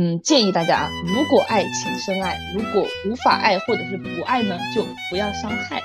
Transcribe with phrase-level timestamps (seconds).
[0.00, 5.82] 嗯，建议大家啊，如果爱，请深爱；如果无法爱或者是不爱呢，就不要伤害。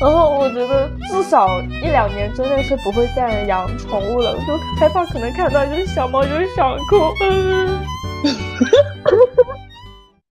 [0.00, 7.12] 然后我觉得至少一两年之内是不会再养宠物了，就害怕可能看到一只小猫就想哭。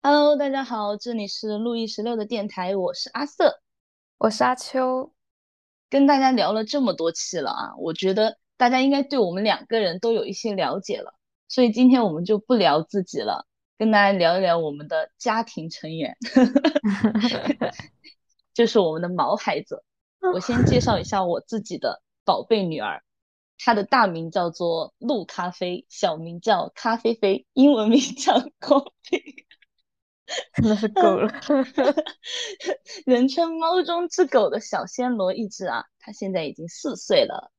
[0.02, 3.60] Hello，大家好，这里是路易十六的电台，我是阿瑟，
[4.16, 5.12] 我是阿秋。
[5.90, 11.12] 跟大家聊了这么多期了啊，我觉得大家应该对我们两个人都有一些了解了，
[11.50, 13.44] 所以今天我们就不聊自己了，
[13.76, 16.16] 跟大家聊一聊我们的家庭成员。
[18.54, 19.82] 就是我们的毛孩子，
[20.32, 23.02] 我先介绍一下我自己的宝贝女儿，
[23.58, 29.44] 她的大名叫做陆咖啡，小名叫咖啡啡，英文名叫 Coffee，
[30.54, 31.32] 真的是够了，
[33.04, 37.50] 人称猫中之狗的小暹罗一只啊，它现在已经四岁了。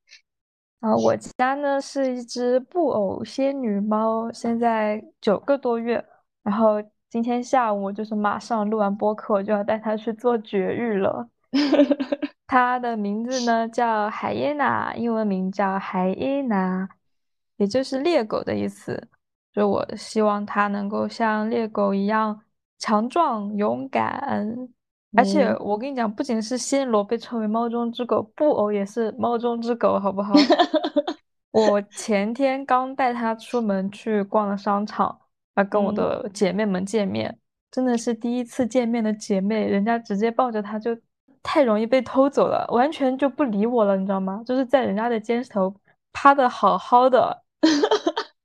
[0.82, 6.04] 啊，我家呢是一只布偶仙女猫，现在九个多月，
[6.44, 6.84] 然后。
[7.12, 11.28] 今天下午就是马上录完播客，我就要带它去做绝育了。
[12.48, 16.88] 它的名字呢叫海耶娜，英文名叫海耶娜，
[17.58, 19.10] 也就是猎狗的意思。
[19.52, 22.42] 就我希望它能够像猎狗一样
[22.80, 24.70] 强壮勇敢。
[25.16, 30.34] 而且我跟你讲，不仅是暹罗被称为猫中之狗，布偶也是猫中之狗，好不好？
[31.52, 35.18] 我前天刚带它出门去逛了商场。
[35.54, 37.38] 啊，跟我的姐妹们见面，
[37.70, 40.98] 真的是第一次见面的姐妹，人家直接抱着它就
[41.44, 44.42] 太容易被偷走了，完全就不理我了，你知道吗？
[44.46, 45.76] 就是在人家的肩头
[46.14, 47.38] 趴的好好的，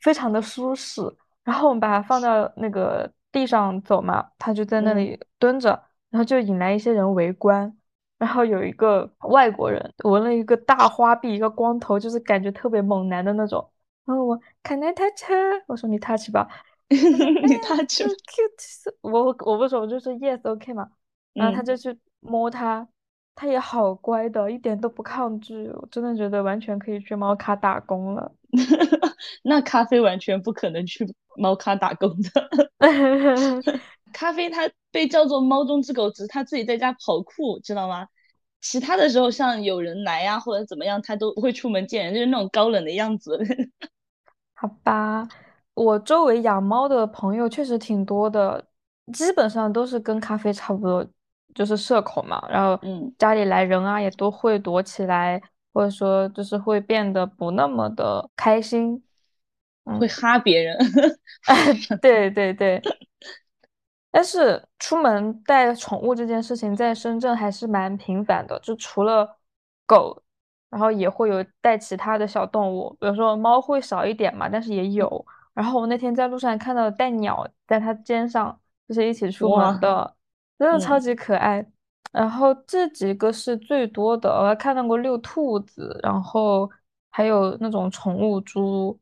[0.01, 1.01] 非常的舒适。
[1.45, 5.81] 然后我们把它放到那个地上走嘛，它就在那里蹲着，
[6.17, 7.77] 然后就引来一些人围观。
[8.17, 13.71] 然后有一个外国人纹了一个大花臂，一个光头，就是感觉特别猛男的那种。
[14.07, 15.31] 然后我 Can I touch？
[15.67, 16.49] 我说你 touch 吧。
[16.89, 16.97] 你
[17.59, 18.01] touch。
[18.01, 20.89] Cute，我我不说，我就说 yes OK 嘛，
[21.35, 22.89] 然后他就去摸它，
[23.35, 28.33] 它也好乖的，一点都不抗拒，我真的觉得完全可以去猫咖打工了。
[29.45, 32.49] 那咖啡完全不可能去猫咖打工的。
[34.17, 38.09] 咖啡它被叫做猫中之狗，只是它自己在家跑酷，知道吗？
[38.63, 43.39] 其他的时候像有人来呀或者怎么样，它都不会出门见人，就是那种高冷的样子。
[44.55, 45.29] 好吧。
[45.75, 48.67] 我周围养猫的朋友确实挺多的，
[49.13, 51.07] 基本上都是跟咖啡差不多，
[51.55, 52.43] 就是社恐嘛。
[52.49, 55.39] 然后，嗯，家里来人啊，也都会躲起来，
[55.75, 59.03] 或者说就是会变得不那么的开心，
[60.01, 60.79] 会哈别人。
[62.01, 62.83] 对 对 对。
[64.17, 69.37] 但是出门带宠物这件事情，在深圳还是蛮频繁的，就除了
[69.85, 70.23] 狗，
[70.71, 75.27] 然后也会有带其他的小动物，比如说猫会少一点嘛，但是也有。
[75.53, 80.17] 然后我那天在路上看到带鸟在它肩上，就是一起出门的，
[80.59, 81.67] 真的超级可爱。
[82.11, 86.71] 然后这几个是最多的，我还看到过遛兔子，然后
[87.11, 88.99] 还有那种宠物猪。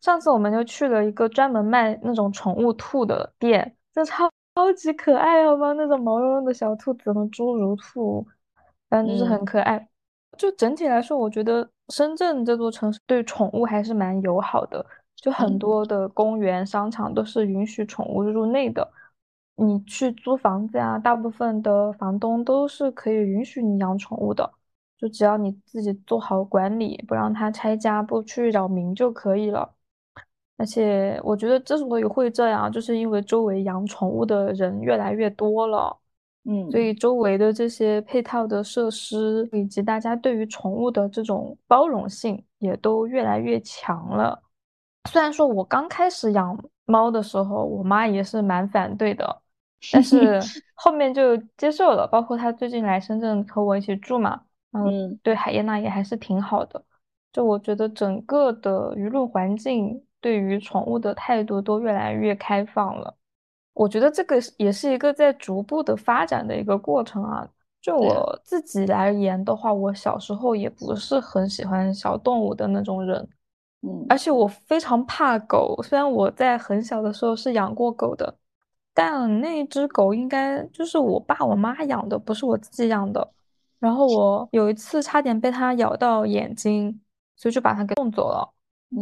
[0.00, 5.72] 上次我们就去了一个专门卖那种宠物兔的店，真超超级可爱，好吗？
[5.72, 8.26] 那种毛茸茸的小兔子和侏儒兔，
[8.88, 9.88] 反正就是很可爱。
[10.36, 14.84] 就整体来说，我觉得深圳这座城市对宠物还是蛮友好的。
[15.16, 18.90] 就很多的公园、商场都是允许宠物入内的。
[19.54, 24.50] 你去租房子呀，大部分的房东都是可以允许你养宠物的。
[24.98, 29.74] 就只要你自己做好管理，不让它拆家，不去扰民就可以了。
[30.56, 35.98] 而且我觉得之所以会这样，就是因为周围养宠物的人越来越多了，
[36.44, 44.40] 嗯，所以周围的这些配套的设施以及大家对于宠物的这种包容性也都越来越强了。
[45.10, 49.42] 虽然说我刚开始养猫的时候，我妈也是蛮反对的，
[49.90, 50.38] 但是
[50.74, 52.06] 后面就接受了。
[52.06, 54.40] 包括她最近来深圳和我一起住嘛，
[54.72, 56.84] 嗯，对海燕娜也还是挺好的。
[57.32, 63.14] 就我觉得整个的舆论环境对于宠物的态度都越来越开放了。
[63.74, 67.46] 我觉得这个也是一个在逐步的发展的一个过程啊。
[67.80, 73.28] 就我自己来言的话，我小时候也不是很喜欢小动物的那种人。
[73.80, 78.32] 嗯，而且我非常怕狗，虽然我在很小的时候是养过狗的，
[78.94, 83.32] 但那只狗应该就是我爸我妈养的，不是我自己养的。
[83.80, 87.00] 然后我有一次差点被它咬到眼睛，
[87.34, 88.48] 所以就把它给送走了。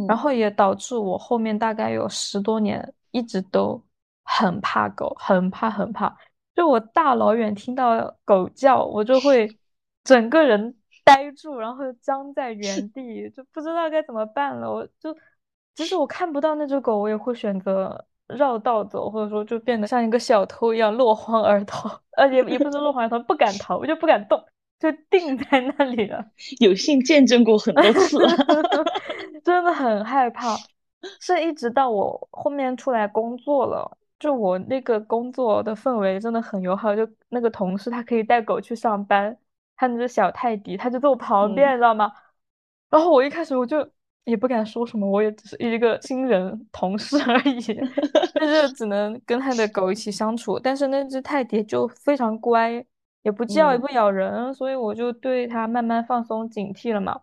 [0.07, 3.81] 然后也导致我后面大概有十多年一直都
[4.23, 6.15] 很怕狗，很怕很怕。
[6.55, 9.49] 就我大老远听到狗叫，我就会
[10.03, 10.75] 整个人。
[11.03, 14.71] 呆住，然后僵在原地，就不知道该怎么办了。
[14.71, 15.11] 我就
[15.73, 21.89] 即使我看不到那只狗，我也会选择绕道走，或者说就变得像一个小偷一样落荒而逃。
[22.15, 24.39] 呃，也也不是落荒而逃，不敢逃，我就不敢动，
[24.79, 26.23] 就定在那里了。
[26.61, 28.19] 有幸见证过很多次，
[29.43, 30.55] 真的很害怕。
[31.19, 39.37] 是一直到我后面出来工作了，就我那个工作的氛围真的很友好，就那个同事他可以带狗去上班，
[39.75, 42.11] 他那只小泰迪他就在我旁边，你知道吗？
[42.89, 43.87] 然后我一开始我就。
[44.23, 47.59] 也不敢说什么，我也只是一个新人同事而已，
[48.35, 50.59] 但是只能跟他的狗一起相处。
[50.59, 52.85] 但是那只泰迪就非常乖，
[53.23, 57.19] 也不叫也不咬人，所以我就对它慢慢放松警惕了嘛。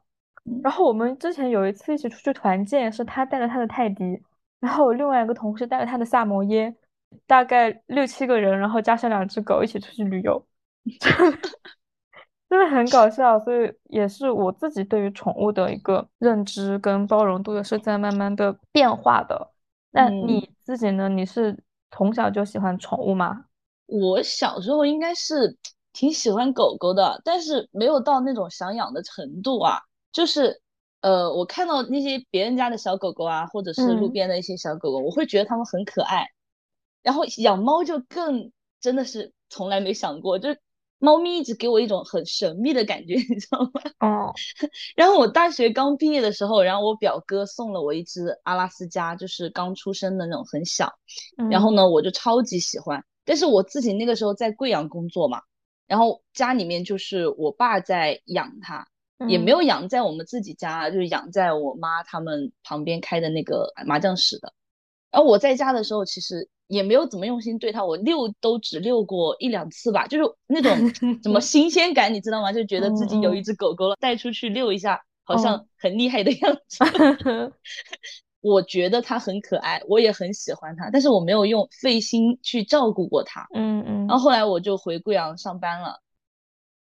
[0.62, 4.22] 然后我们之前有一次一起出去团建，是他带了他的泰迪，
[4.60, 6.74] 然后另外一个同事带了他的萨摩耶，
[7.26, 10.46] 大概六七个人，然后加上两只狗一起出去旅游。
[12.48, 19.52] 真的很搞笑，所以也是我自己对于宠物的一个认知跟包容度也是在慢慢的变化的。
[19.90, 21.10] 那你自己呢？
[21.10, 23.44] 你是从小就喜欢宠物吗？
[23.84, 25.58] 我小时候应该是
[25.92, 29.80] 挺喜欢狗狗的，但是没有到那种想养的程度啊。
[30.12, 30.60] 就是
[31.00, 36.26] 呃，我看到那些别人家的小狗狗啊，或者是路边的一些小狗狗，我会觉得它们很可爱。
[37.02, 40.48] 然后养猫就更真的是从来没想过，就。
[41.00, 43.80] 猫咪一直给我一种很神秘的感觉，你知道吗？
[44.00, 44.34] 哦。
[44.96, 50.92] 然后我大学刚毕业的时候，然后我表哥送了我一只阿拉斯加，就是刚出生的那种很小。
[51.52, 53.04] 然后呢，我就超级喜欢。
[53.24, 55.40] 但是我自己那个时候在贵阳工作嘛，
[55.86, 58.88] 然后家里面就是我爸在养它，
[59.26, 64.52] 也没有养在我们自己家，就是养在我妈他们旁边开的那个麻将室的。
[65.10, 66.48] 然后我在家的时候，其实。
[66.68, 70.70] 也没有怎么用心对它，我遛都只遛过一两次吧，就是那种
[71.24, 72.52] 什么新鲜感，你知道吗？
[72.52, 76.84] 就觉得自己有一只狗狗了，带出去遛一下，好像很厉害的样子。
[78.42, 83.46] 我觉得它很可爱，我也很喜欢它，但是我没有用费心去照顾过它。
[83.54, 84.06] 嗯嗯。
[84.06, 85.98] 然后后来我就回贵阳上班了，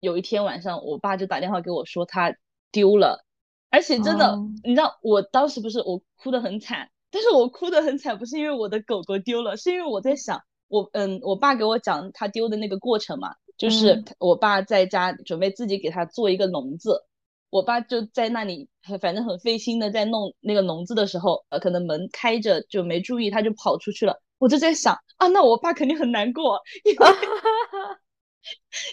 [0.00, 2.34] 有一天晚上，我爸就打电话给我说他
[2.70, 3.24] 丢了，
[3.70, 6.88] 而且真的，你知道，我当时不是我哭得很惨。
[7.10, 17.02] 但是我哭得很惨，不是因为我的狗狗丢了，是因为我在想，我嗯，我爸给我讲他丢的那个过程嘛，就是我爸在家准备自己给他做一个笼子，
[17.48, 18.68] 我爸就在那里，
[19.00, 24.20] 反正很费心的在弄那个笼子的时候，呃，可能门开着就没注意，他就跑出去了。
[24.36, 26.98] 我就在想啊，那我爸肯定很难过，因为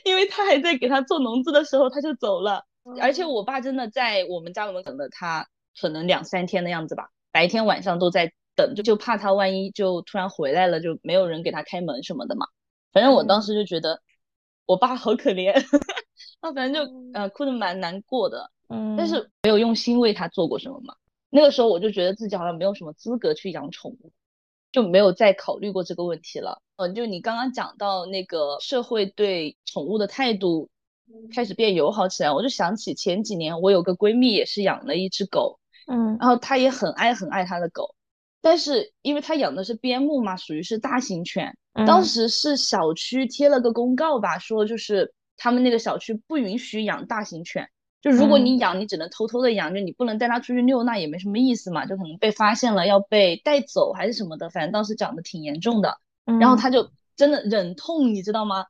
[0.04, 2.66] 因为他还在给他做笼子的时候他就走了，
[3.02, 5.48] 而且我爸真的在我们家门口等了他
[5.80, 7.10] 可能两三天的样子吧。
[7.32, 12.48] 白天晚上都在等，就就怕他万一就突然回来了，就没有人给他开门什么的嘛。
[12.94, 14.02] 反正我当时就觉得
[14.66, 15.54] 我爸好可怜，
[16.40, 18.52] 他反正就呃哭的蛮难过的。
[18.70, 20.96] 嗯，但是没有用心为他做过什么嘛。
[21.30, 24.12] 那个时候我就觉得自己好像没有什么资格去养宠物，
[24.76, 26.62] 就没有再考虑过这个问题了。
[26.76, 30.70] 嗯，就你刚刚讲到那个社会对宠物的态度
[31.34, 35.58] 开始变友好起来，我就想起前几年我有个闺蜜也是养了一只狗。
[35.88, 37.96] 嗯，然后她也很爱很爱她的狗，
[38.42, 41.58] 但是因为她养的是边牧嘛，属于是大型犬。
[41.88, 47.70] 当时是小区贴了个公告吧，说就是他们那个小区不允许养大型犬，
[48.06, 55.98] 就如果你养，你只能偷偷的养，就你不能带它出去遛，那也没什么意思嘛，就可能被发现了要被带走还是什么的，反正当时长得挺严重的。
[56.40, 58.68] 然后他就真的忍痛，你知道吗？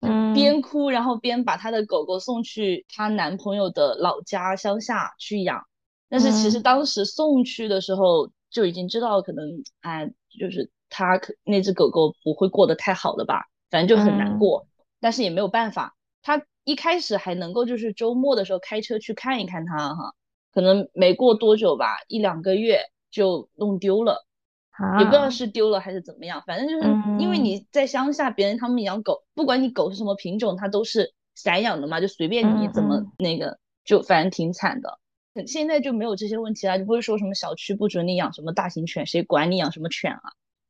[0.00, 5.64] 嗯，边哭然后边把他的狗狗送去她男朋友的老家乡下去养。
[6.08, 14.66] 但是其实当时送去的时候就已经知道，可能哎，就是他可那只狗狗不会过得太好了吧，反正就很难过。
[15.00, 20.12] 但是也没有办法，他一开始还能够就是周末的时候开车去看一看它哈，
[20.52, 24.24] 可能没过多久吧，一两个月就弄丢了，
[24.98, 26.42] 也不知道是丢了还是怎么样。
[26.46, 26.88] 反正就是
[27.18, 34.98] 因为你在乡下，别人他们养狗，不管你狗是什么品种，它都是散养的嘛，就随便你怎么那个，就反正挺惨的。
[35.46, 40.22] 现在就没有这些问题了，就不会说什么小区不准你养什么大型犬，谁管你养什么犬啊？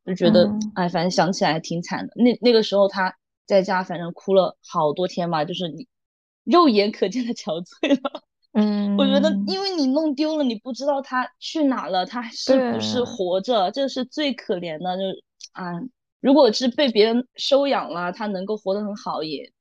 [0.05, 2.13] 就觉得哎，反正想起来挺惨的。
[2.15, 3.13] 那那个时候他
[3.45, 5.87] 在家，反正哭了好多天吧，就是你
[6.43, 8.23] 肉眼可见的憔悴了。
[8.53, 14.97] 嗯， 我觉得因为你弄丢了，你不知道他去哪了，他是不是活着，这是最可怜的。
[14.97, 15.03] 就
[15.53, 15.71] 啊，
[16.19, 19.51] 如果是被别人收养了，他能够活得很好，也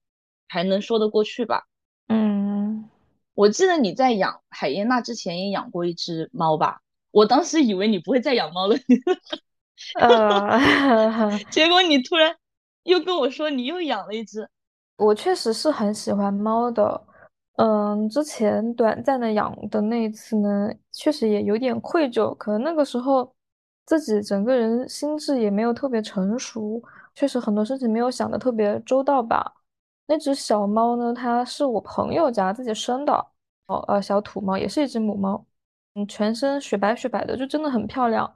[0.49, 1.65] 还能说得过去吧。
[2.09, 2.89] 嗯。
[3.35, 6.83] 我记得你在养海燕娜之前也养过一只猫吧？
[7.11, 8.77] 我当时以为你不会再养猫了，
[9.99, 12.37] 呃，结果你突然
[12.85, 14.49] 又跟我说你又养了一只。
[14.97, 17.07] 我确实是很喜欢猫的，
[17.57, 23.35] 嗯，之前短暂的养的那一次呢，确实也有点愧疚，可能那个时候
[23.87, 26.81] 自己整个人心智也没有特别成熟，
[27.15, 29.55] 确实很多事情没有想的特别周到吧。
[30.07, 33.13] 那只小猫呢，它是我朋友家自己生的，
[33.67, 35.45] 哦，呃，小土猫也是一只母猫，
[35.95, 38.33] 嗯，全身雪白雪白的，就真的很漂亮。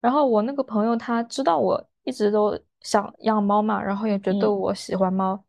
[0.00, 5.42] 然后我那个朋友他知道我一直都想养猫嘛，然后也觉得我喜欢猫，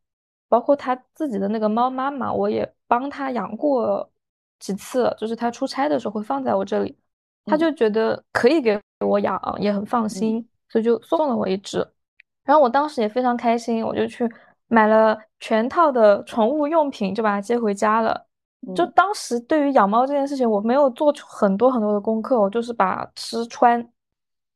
[0.47, 4.09] 包括他自己的那个猫妈妈，我也帮他养过
[4.59, 6.97] 几次，就是他出差的时候会放在我这里，
[7.45, 11.77] 他就觉得可以给我养，也很放心，所以就送了我一只。
[12.43, 14.27] 然后我当时也非常开心，我就去
[14.67, 18.25] 买了全套的宠物用品，就把它接回家了。
[18.75, 23.87] 就当时对于养猫这件事情，我没有做出很多很多的功课，我就是把吃穿。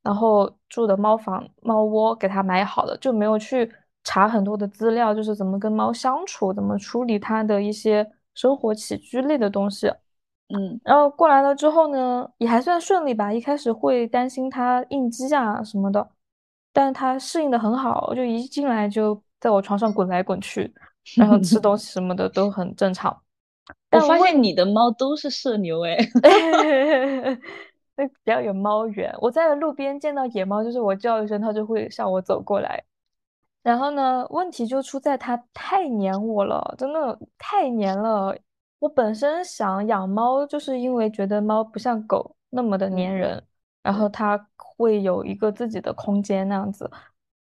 [0.04, 3.68] 然后住的猫房、猫窝给它买好了，就没有去
[4.04, 9.90] 查很多的资料，就是怎么跟猫相处，怎么处理它的一些生活起居类的东西。
[10.54, 13.32] 嗯，然后过来了之后呢，也还算顺利吧。
[13.32, 16.06] 一开始会担心它应激啊什么的，
[16.70, 20.70] 但它适应的很好，就一进来就在我床上滚来滚去，
[21.16, 23.18] 然后吃东西什么的都很正常。
[23.90, 25.96] 我发现你的猫都是社牛哎。
[27.96, 29.14] 那比较有猫缘。
[29.20, 32.82] 我在路边见到野猫，就是我叫一声，它就会向我走过来。
[33.62, 38.36] 然后呢，问题就出在它太黏我了，真的太黏了。
[38.80, 43.42] 我本身想养猫，就是因为觉得猫不像狗那么的粘人，
[43.82, 46.90] 然后它会有一个自己的空间那样子。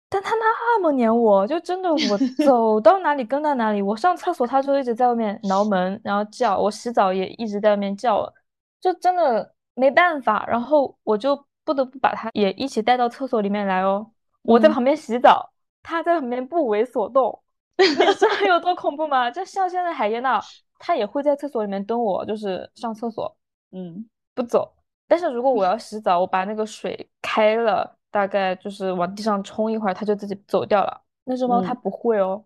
[0.09, 3.81] 但它那么黏我，就真的我 走到哪里跟到哪里。
[3.81, 8.31] 我上厕所，它就一直在外面挠门，然后叫我洗澡也一直在外面叫，
[8.79, 9.56] 就真的。
[9.77, 14.11] 没办法，然后我就不得不把它也一起带到厕所里面来哦。
[14.41, 15.51] 我在旁边洗澡，
[15.83, 17.43] 它在旁边不为所动，
[17.77, 19.29] 你知道有多恐怖吗？
[19.29, 20.41] 就像现在海燕娜，
[20.79, 23.37] 它也会在厕所里面蹲我，就是上厕所，
[23.71, 24.73] 嗯，不走。
[25.07, 31.01] 但是如果我要洗澡，我把那个水开了，大概就是往地上冲一会儿，它就自己走掉了。
[31.25, 32.43] 那只猫它不会哦，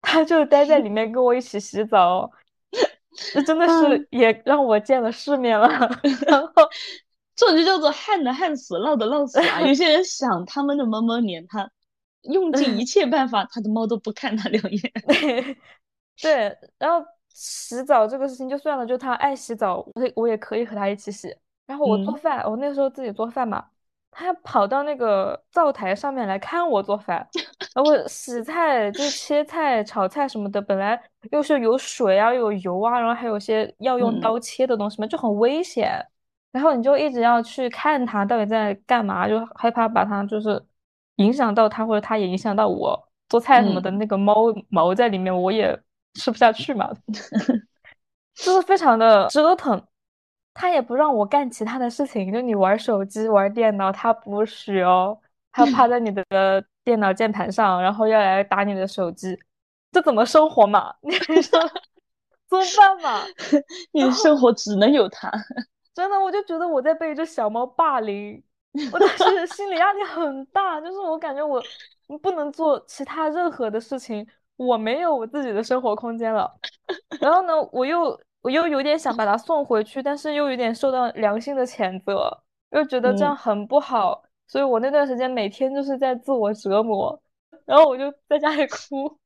[0.00, 2.30] 它就待在里面跟我一起洗澡。
[3.32, 5.68] 这真的是也让我见了世面了，
[6.26, 6.52] 然后
[7.36, 9.60] 这种就叫做旱的旱死，涝的涝死啊！
[9.62, 11.70] 有 些人想他们的猫猫黏他，
[12.22, 14.92] 用尽一 切办法，他的猫都不看他两眼。
[16.20, 21.34] 对，然后洗澡这个事情就算了，就他爱洗澡，我我也可以和他一起洗。
[21.66, 23.64] 然后我做饭，我那时候自己做饭嘛。
[24.14, 27.26] 他跑到那个灶台上面来看我做饭，
[27.74, 31.00] 然后洗菜、就切菜、炒菜什么的，本来
[31.30, 36.06] 又是有水啊、有油啊，然后还有些要用刀切的东西嘛，就很危险。
[36.52, 40.62] 然后你就一直要去看他到底在干嘛，就害怕把他就是
[41.16, 43.90] 影响到他，或者他也影响到我做菜什么的。
[43.92, 45.74] 那个猫毛在里面，我也
[46.14, 46.92] 吃不下去嘛，
[48.36, 49.82] 就是非常的折腾。
[50.54, 55.18] 他也不让我干其他的事情，就你玩手机、玩电脑，他不许哦。
[55.50, 56.24] 他趴在你的
[56.82, 59.38] 电脑键盘上，然后要来打你的手机，
[59.90, 60.94] 这怎么生活嘛？
[61.02, 61.60] 你说
[62.48, 63.24] 怎么办嘛？
[63.92, 65.30] 你的 生活只能有他。
[65.94, 68.42] 真的，我就觉得我在被一只小猫霸凌，
[68.92, 71.62] 我当时心理压力很大，就是我感觉我
[72.22, 76.50] 不能做其他任何的事情，我没有我自己的生活空间了。
[77.20, 78.18] 然后呢，我又。
[78.42, 87.22] 我又有点想把它送回去，但是又有点受到良心的谴责，又觉得这样很不好，所以我那段时间每天就是在自我折磨，
[87.64, 89.16] 然后我就在家里哭。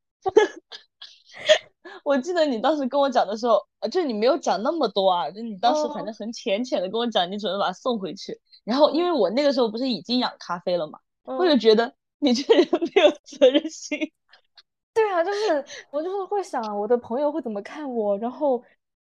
[2.04, 3.58] 我记得你当时跟我讲的时候，
[3.90, 8.38] 就你没有讲那么多啊，就你当时反正很浅浅的跟我讲，你准备把它送回去。
[8.64, 13.98] 然后因为我那个时候不是已经养咖啡了嘛，我就觉得你这人没有责任心。
[14.92, 18.62] 对啊，就是我就是会想我的朋友会怎么看我，然后。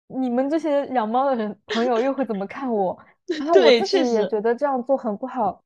[0.09, 2.97] 你们这些养猫的人朋友又会怎么看我？
[3.27, 5.63] 然 后我自己也觉得这样做很不好，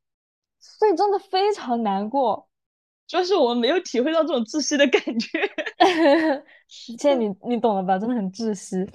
[0.58, 2.48] 所以真的非常难过。
[3.06, 5.40] 主要是我们没有体会到这种窒息的感觉。
[6.68, 7.98] 现在你你懂了吧？
[7.98, 8.88] 真的很窒息。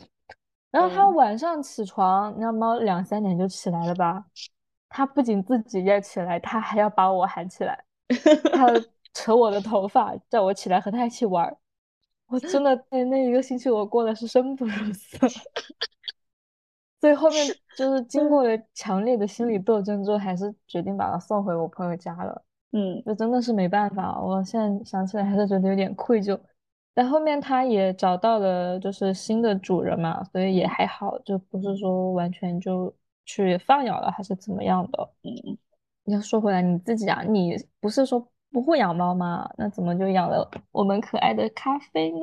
[0.72, 4.26] 然后他晚上起床，那猫两三点就起来了吧？
[4.90, 7.84] 他不仅自己要起来，他还要把我喊起来，
[8.54, 8.68] 他
[9.14, 11.56] 扯我的头发，叫我起来和他一起玩。
[12.36, 15.18] 我真的那那一个星期我过的是生不如死，
[17.00, 22.44] 所以后面就是经过了强烈的心理斗争之后，还是决定把它送回我朋友家了。
[22.74, 26.38] 嗯，就真的是没办法，我现在想起来还是觉得有点愧疚。
[26.94, 32.94] 但后面它也找到了就是新的主人嘛，所以也还好，就不是说完全就
[33.26, 35.10] 去放养了还是怎么样的。
[35.24, 35.58] 嗯，
[36.12, 38.28] 要说回来你自己啊，你不是说。
[38.56, 39.50] 不会养猫吗？
[39.58, 42.18] 那怎么就养了我们可爱的咖啡呢？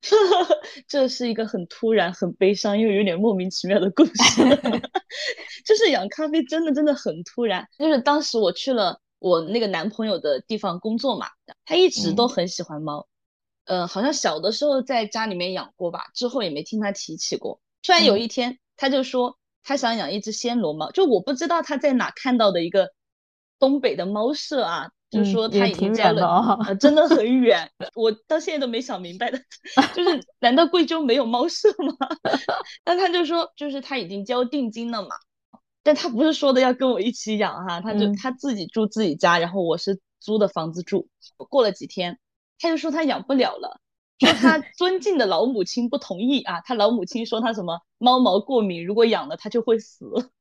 [0.86, 4.12] 这是一个很突然、很悲伤又有点莫名其妙的故事。
[5.66, 7.66] 就是养咖啡真的真的很突然。
[7.76, 11.26] 就是当时我去了我那个男朋友的地方工作嘛，
[11.64, 13.08] 他一直都很喜欢猫。
[13.64, 17.60] 嗯，好像小的时候在家里面养过吧，之后也没听他提起过。
[17.82, 22.90] 突然有一天，他就说他想养一只暹罗猫，就我不知道他在哪看到的一个
[23.58, 24.92] 东北的猫舍啊。
[25.08, 29.38] 就是说他已经交了，真的很远， 我到现在都没想明白的，
[29.94, 32.08] 就是 难道贵州没有猫舍吗？
[32.84, 35.10] 那他就说，就是他已经交定金了嘛，
[35.84, 41.08] 但他不是说的要跟我一起养哈，他就他自己住自己家，然后我是租的房子住。
[41.48, 42.18] 过了几天，
[42.58, 43.80] 他就说他养不了了，
[44.18, 50.32] 说他尊敬的老母亲不同意啊，他老母亲说他什么猫毛过敏，如果养了他就会死。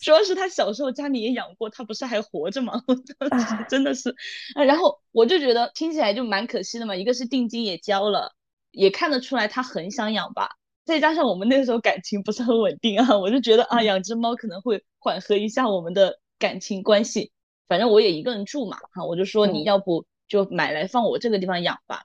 [0.00, 2.82] 主要是他小时候家里也养过，他不是还活着吗？
[3.68, 4.14] 真的是，
[4.54, 6.94] 然后我就觉得听起来就蛮可惜的嘛。
[6.96, 8.34] 一个是定金也交了，
[8.70, 10.50] 也看得出来他很想养吧。
[10.84, 17.32] 再加上我们那个时候感情不是很稳定啊， 我就觉得啊，养只猫可能会缓和一下我们的感情关系。
[17.68, 22.04] 反正我也一个人住嘛，哈，我就说你要不就买来放我这个地方养吧。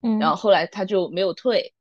[0.00, 1.74] 嗯，然后后来他就没有退，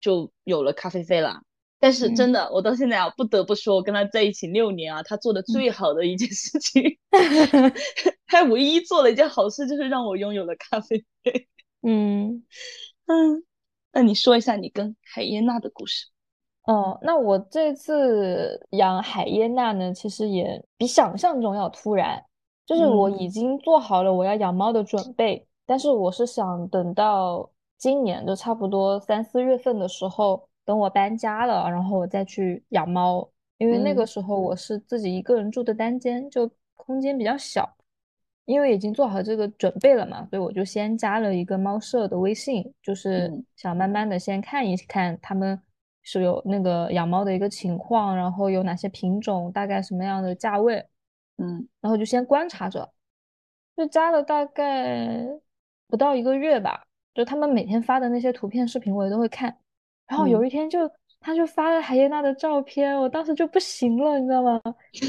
[0.00, 1.42] 就有了咖啡费了。
[1.82, 6.82] 但是真的，我到现在啊，不得不说，我跟他在一起六年啊，他做的最好的一件事情
[8.28, 11.48] 他唯一做了一件好事，就是让我拥有了咖啡杯。
[11.82, 12.44] 嗯
[13.06, 13.42] 嗯，
[13.92, 16.08] 那你说一下你跟海耶娜的故事。
[16.64, 22.22] 哦，那我这次养海耶娜呢，其实也比想象中要突然，
[22.66, 30.49] 就是我已经做好了我要养猫的准备，但是我是想等到今年就差不多三四月份的时候。
[30.70, 37.68] 等我搬家了，然后我再去养猫，因为那个时候我是自己一个人住的单间，就空间比较小。
[38.44, 45.60] 因为已经做好这个准备了嘛，所以我就先加了一个猫舍的微信，就是想慢慢的先看一看他们
[46.02, 50.84] 是有那个养猫的一个情况，然后有哪些品种，大概什么样的价位，
[51.38, 52.92] 嗯，然后就先观察着，
[53.76, 55.26] 就加了大概
[55.88, 59.58] 不到一个月吧，就他们每天发的那些图片视频我也都会看。
[60.10, 64.60] 然后有一天就，他就发了海耶娜的照片，我当时就不行了，你知道吗？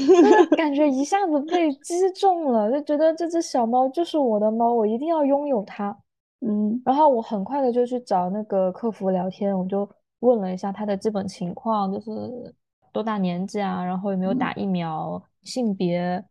[0.56, 5.98] 感觉一下子被击中了，就觉得这只小猫就是我的猫，我一定要拥有它。
[6.40, 9.88] 嗯，然后我很快的就去找那个客服聊天，我就
[10.20, 12.54] 问了一下它的基本情况，就是
[12.92, 16.24] 多大年纪啊，然后有没有打疫苗，性别，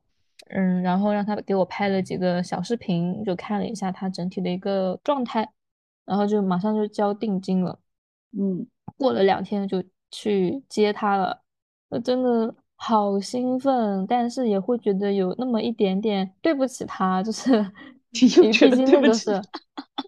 [0.49, 5.49] 嗯，然后让他给我拍了几个小视频，就看了一下它整体的一个状态，
[6.05, 7.77] 然后就马上就交定金了。
[8.37, 8.65] 嗯，
[8.97, 11.41] 过了两天就去接他了，
[11.89, 17.51] 我真的好兴奋，但是也会觉得有那么一点点对不起他，就是
[18.11, 19.41] 毕竟那个是，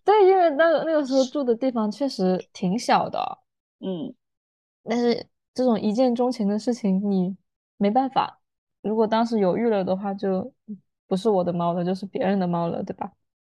[0.04, 3.40] 对，因为那个那个时候住的地方确实挺小的，
[3.80, 4.14] 嗯，
[4.84, 7.36] 但是这种一见钟情的事情你
[7.78, 8.40] 没办法，
[8.82, 10.52] 如果当时犹豫了的话，就
[11.08, 13.12] 不是我的猫了，就是别人的猫了，对吧？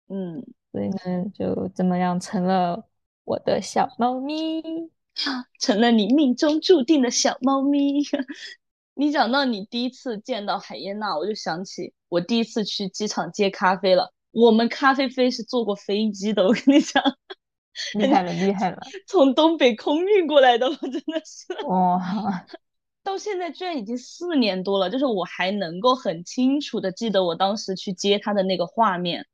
[0.08, 2.84] 嗯，所以呢，就怎么样成了。
[3.28, 4.62] 我的小猫咪，
[5.60, 8.02] 成了你命中注定的小猫咪。
[8.94, 14.14] 你讲到你第一次见到海燕娜，我就想起我第一次去机场接咖啡了。
[14.30, 17.04] 我们咖啡飞是坐过飞机的， 我跟你讲，
[17.98, 22.46] 厉害了，厉害了，从东北空运过来的，我真的是哇！
[23.04, 29.26] 到现在居然已经四年多了，就是我还能够很清楚的记得我当时去接他的那个画面，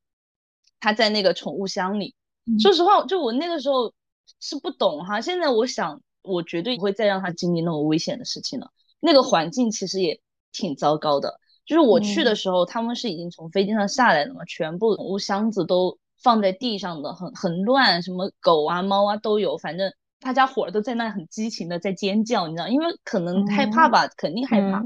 [0.81, 2.17] 他在那个宠物箱里。
[2.61, 3.93] 说实话，就我那个时候
[4.41, 5.21] 是不懂哈。
[5.21, 8.71] 现在我想，我绝对不会再让他经历那么危险的事情了。
[9.01, 10.21] 那个环境其实也
[10.53, 11.41] 挺糟糕的。
[11.67, 19.57] 就是我去的时候，他们是已经从飞机上下来了嘛，全部宠物箱子都放在地上的，很很乱，什么狗啊、猫啊都有。
[19.57, 24.85] 反正大家伙儿都在那很激情的在尖叫，你知道，因为可能害怕吧，肯定害怕。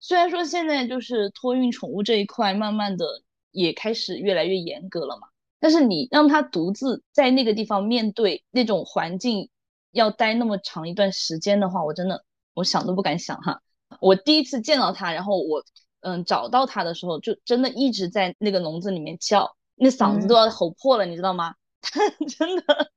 [0.00, 3.06] 虽然说现在就是托运宠物这一块，慢慢的
[3.50, 5.28] 也开始越来越严格了嘛。
[5.64, 9.48] 但是你让他独自在那个地方面对那种环境，
[9.92, 12.22] 要待那么长一段时间的话，我真的
[12.52, 13.62] 我想都不敢想哈。
[13.98, 15.64] 我第一次见到他，然后我
[16.00, 21.54] 嗯找到他的时候，就真的一直在那个笼子里面叫，那嗓子都要吼破了，你知道吗？
[21.80, 22.90] 他真的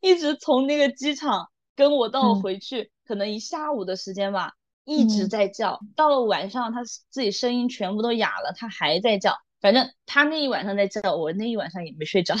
[0.00, 4.52] 一直从那个机场跟我到回去，可能一下午的时间吧，
[4.86, 5.78] 一直在叫。
[5.94, 9.36] 到了晚上，他自己声音全部都哑了，他还在叫。
[9.64, 12.34] 反正他那一晚上在叫，我那一晚上也没睡着。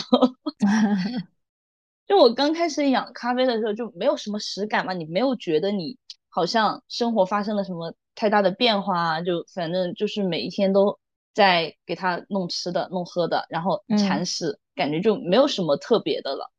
[2.06, 5.96] 就我刚开始养咖啡的时候，就没有什么实感嘛，你没有觉得你
[6.28, 9.20] 好像生活发生了什么太大的变化啊？
[9.22, 10.98] 就反正就是每一天都
[11.32, 16.52] 在给它弄吃的、弄喝的，然后铲屎，感觉就没有什么特别的了。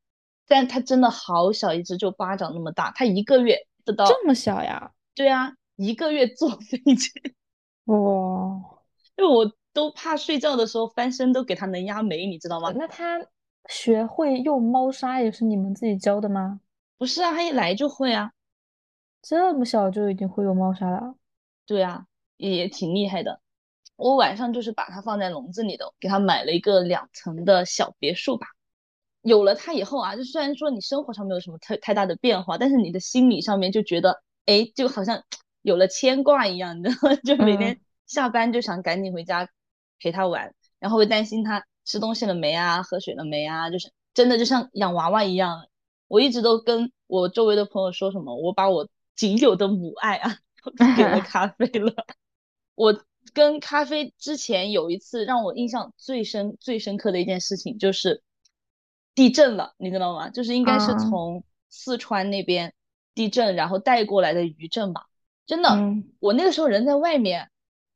[0.48, 2.92] 但它真的好小一只，就巴掌那么大。
[2.96, 4.92] 它一个月不到这么小呀？
[5.14, 7.12] 对啊，一个月坐飞机。
[7.86, 7.96] 哇！
[9.16, 9.46] 因为我
[9.76, 12.72] 都怕睡觉的时候翻身都给它能压没，你知道吗？
[12.76, 13.20] 那它
[13.70, 16.62] 学会用猫砂也是你们自己教的吗？
[16.98, 18.32] 不是啊，它一来就会啊。
[19.22, 21.16] 这么小就已经会用猫砂了？
[21.66, 22.06] 对啊，
[22.38, 23.42] 也挺厉害的。
[23.98, 28.48] 我晚上就是把它放在笼子里的，给它买了一个两层的小别墅吧。
[29.24, 35.22] 有了它以后啊，就虽然说你生活上没有什么太太大的变化，但是你的心理上面就觉得，哎，就好像
[35.64, 37.16] 有了牵挂一样，你知道吗？
[37.26, 39.50] 就每天下班就想赶紧回家
[40.00, 45.68] 陪他玩，然后会担心他吃东西了没啊，喝水了没啊，就是真的就像养娃娃一样。
[46.08, 50.38] 我一直都跟我周围的朋友说什么，我把我仅有的母爱啊，
[50.96, 51.94] 给了 咖啡了。
[52.76, 53.04] 我。
[53.34, 58.22] 跟咖啡之前有一次让我印象最深、最深刻的一件事情就是
[59.16, 60.30] 地震了，你知道吗？
[60.30, 62.72] 就是应该是从四川那边
[63.16, 65.08] 地震，然后带过来的余震吧。
[65.48, 65.70] 真的，
[66.20, 67.50] 我那个时候人在外面，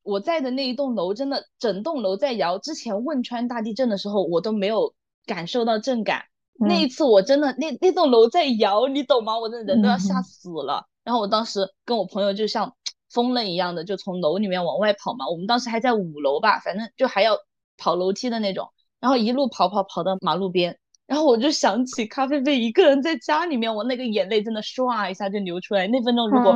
[0.10, 2.58] 我在的那一栋楼真的整栋楼在摇。
[2.60, 4.94] 之前汶川大地震的时候，我都没有
[5.26, 6.24] 感受到震感。
[6.60, 9.40] 那一次我真的那那栋楼在摇，你懂吗？
[9.40, 10.86] 我的人都要吓死了。
[11.04, 12.74] 然后我当时跟我朋友就像。
[13.12, 17.36] 疯了一样的就从楼里面往外跑嘛，我们当时还在五楼吧，反正就还要
[17.76, 18.70] 跑楼梯的那种，
[19.00, 20.78] 然后一路跑跑跑到马路边，
[21.10, 25.88] 然后我就想起咖啡杯一个人在家里面，我那个眼泪真的唰一下就流出来。
[25.88, 26.56] 那分钟如果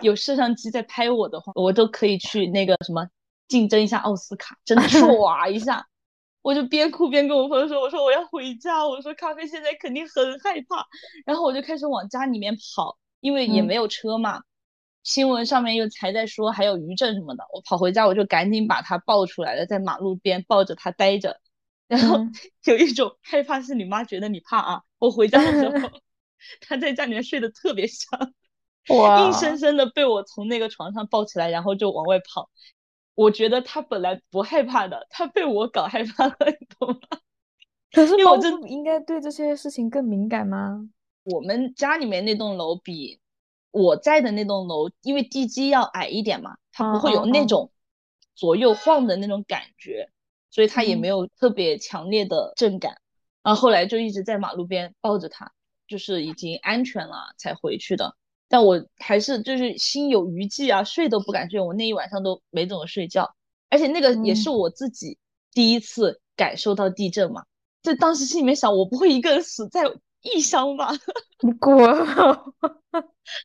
[0.00, 3.06] 有摄像机在拍我的话，我都可以去那个什么
[3.46, 5.86] 竞争一下奥斯卡，真的唰一下，
[6.42, 10.84] 我就边哭边跟我朋友说，我说我要回家，我说咖啡现在肯定很害怕，
[11.24, 14.40] 然后我就开始往家里面跑，因为也没有车嘛。
[15.04, 21.38] 新闻上面又才在说还有余震什么的，我跑回家我就赶紧把他抱出来了，在马路边抱着他待着，
[21.88, 22.18] 然后
[22.64, 24.82] 有一种害怕是你妈觉得你怕啊。
[24.98, 25.90] 我回家的时候，
[26.60, 28.34] 她在家里面睡得特别香，
[28.88, 32.50] 哇，硬生生的被我从那个床上抱起来，然后就往外跑。
[33.14, 37.18] 我觉得他本来不害怕的，他被我搞害怕了， 你懂吗？
[37.92, 40.88] 可是我真应该对这些事情更敏感吗？
[41.24, 43.20] 我们家里面那栋楼比。
[43.72, 47.70] 我在的那栋楼，因为地基要矮一点嘛，它不会有那种
[48.34, 50.08] 左右晃的那种感觉，
[50.56, 52.96] 所以他也没有特别强烈的震感。
[53.42, 55.52] 然后后来就一直在马路边抱着他，
[55.86, 58.16] 就是已经安全了才回去的。
[58.48, 63.36] 但我还是就是心有余悸啊，睡都不敢睡，我那一晚上都没怎么睡觉。
[63.68, 65.18] 而且那个也是我自己
[65.52, 67.44] 第一次感受到地震嘛，
[67.82, 69.82] 就当时心里面想，我不会一个人死在。
[70.34, 70.90] 异乡吧，
[71.42, 71.76] 你滚！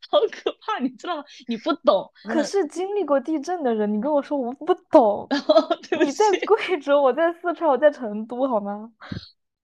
[0.09, 1.23] 好可怕，你知道吗？
[1.47, 2.09] 你不懂。
[2.23, 5.27] 可是经历过地震的人，你跟我说我不懂。
[5.99, 8.91] 你在贵州，我在四川，我在成都，好吗？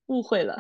[0.08, 0.58] 误会了。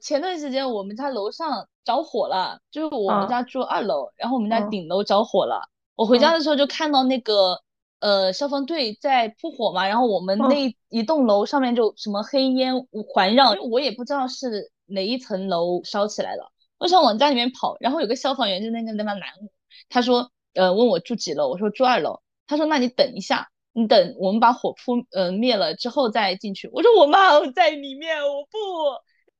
[0.00, 5.68] 前段时间我们家楼上着火了，就是我们家住二楼，然后我们家顶楼着火了。
[5.94, 7.60] 我回家的时候就看到那个
[8.00, 12.74] 呃消防队在扑火嘛，然后我们那一栋楼上面就什么黑烟
[13.12, 14.72] 环绕，我也不知道是。
[14.86, 16.52] 哪一层楼烧起来了？
[16.78, 19.48] 我想往家里面跑，然后有个消防员就在那个地方拦我。
[19.88, 28.58] 他说：“呃，问我住几楼？”我说：“住二楼。”他说：“那你等一下，你等我们把火扑呃灭了之后再进去。”我说：“我妈在里面，我不。”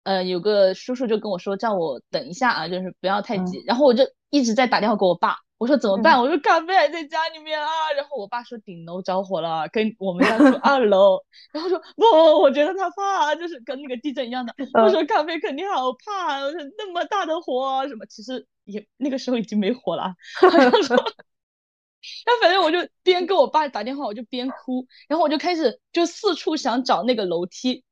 [0.04, 3.62] 呃，有个叔叔就跟我说，叫我等一下啊，就是不要太急。
[3.66, 5.36] 然后我就一直在打电话给我爸。
[5.58, 6.20] 我说怎么办？
[6.20, 7.66] 我说咖啡还在家里面啊。
[7.96, 11.18] 然后我爸说顶楼着火了，跟我们家住 二楼。
[11.52, 12.04] 然后说不，
[12.40, 14.54] 我觉得他怕，就是跟那个地震一样的。
[14.74, 16.40] 我说咖啡肯定好怕，
[16.76, 18.04] 那么大的火什么？
[18.06, 20.12] 其实也那个时候已经没火了。
[22.24, 27.82] 那反正我就边跟我爸打电话，我就边哭，然后我就开始就四处想找那个楼梯。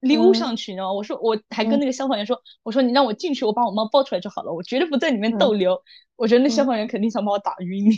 [0.00, 0.92] 溜上去，你知道吗？
[0.92, 5.82] 我说我还跟那个消防员说，我说你让我进去，我把我猫抱出来就好了，我绝对不在里面逗留。
[6.16, 7.90] 我觉得那消防员肯定想把我打晕。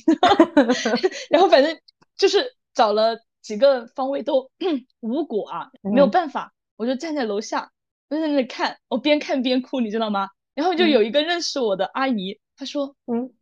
[1.30, 1.78] 然后反正
[2.16, 4.50] 就是找了几个方位都
[5.00, 7.70] 无果啊，没有办法，我就站在楼下，
[8.08, 10.28] 我在那里看，我边看边哭，你知道吗？
[10.54, 13.32] 然后就有一个认识我的阿姨，她说，嗯，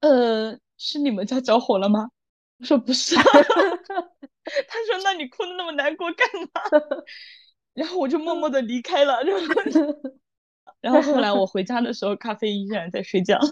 [0.00, 2.10] 呃，是你们家着火了吗？
[2.58, 3.14] 我说不是。
[3.18, 6.60] 啊她说那你哭的那么难过干嘛？
[7.80, 9.46] 然后我就默默的离开了，然后，
[10.82, 13.38] 然后后来我回家的时候，咖啡依然在睡觉。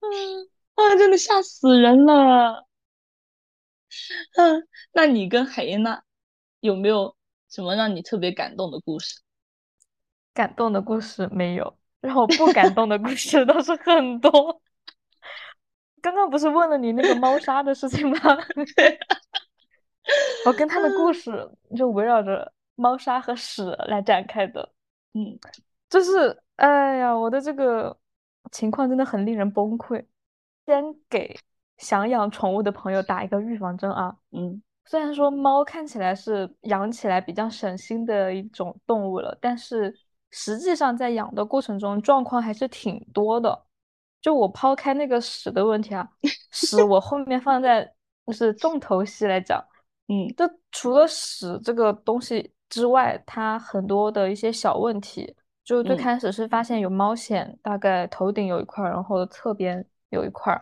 [0.00, 2.66] 嗯啊，真的吓死人了。
[4.36, 6.02] 嗯，那你跟海燕娜
[6.60, 7.16] 有没有
[7.48, 9.22] 什么让你特别感动的故事？
[10.34, 14.60] 感动的故事没有，让我不感动的故事倒是很多。
[16.02, 18.18] 刚刚不是问了你那个猫砂的事情吗？
[20.46, 24.68] 我跟他的故事就围绕着猫砂和屎来展开的。
[25.14, 25.38] 嗯，
[25.88, 27.96] 就是哎呀，我的这个
[28.50, 30.04] 情况真的很令人崩溃。
[30.66, 31.36] 先给
[31.78, 34.14] 想养宠物的朋友打一个预防针啊。
[34.32, 39.94] 嗯，虽然说猫看起来是养起来比较省心的一种动物了，但是
[40.30, 43.64] 实际上在养的过程中状况还是挺多的。
[44.20, 46.08] 就我抛开那个屎的问题啊，
[46.50, 47.94] 屎我后面放在
[48.26, 49.62] 就是重头戏来讲。
[50.06, 60.54] 嗯，就除了屎这个东西之外，它很多的一些小问题，就最开始是发现有猫癣，大概头顶有一块，然后侧边有一块，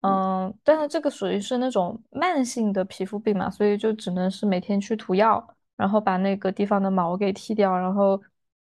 [0.00, 8.20] 嗯，但是这个属于是那种慢性的皮肤病嘛，所以就只能是每天去涂药，然后把那个地方的毛给剃掉，然后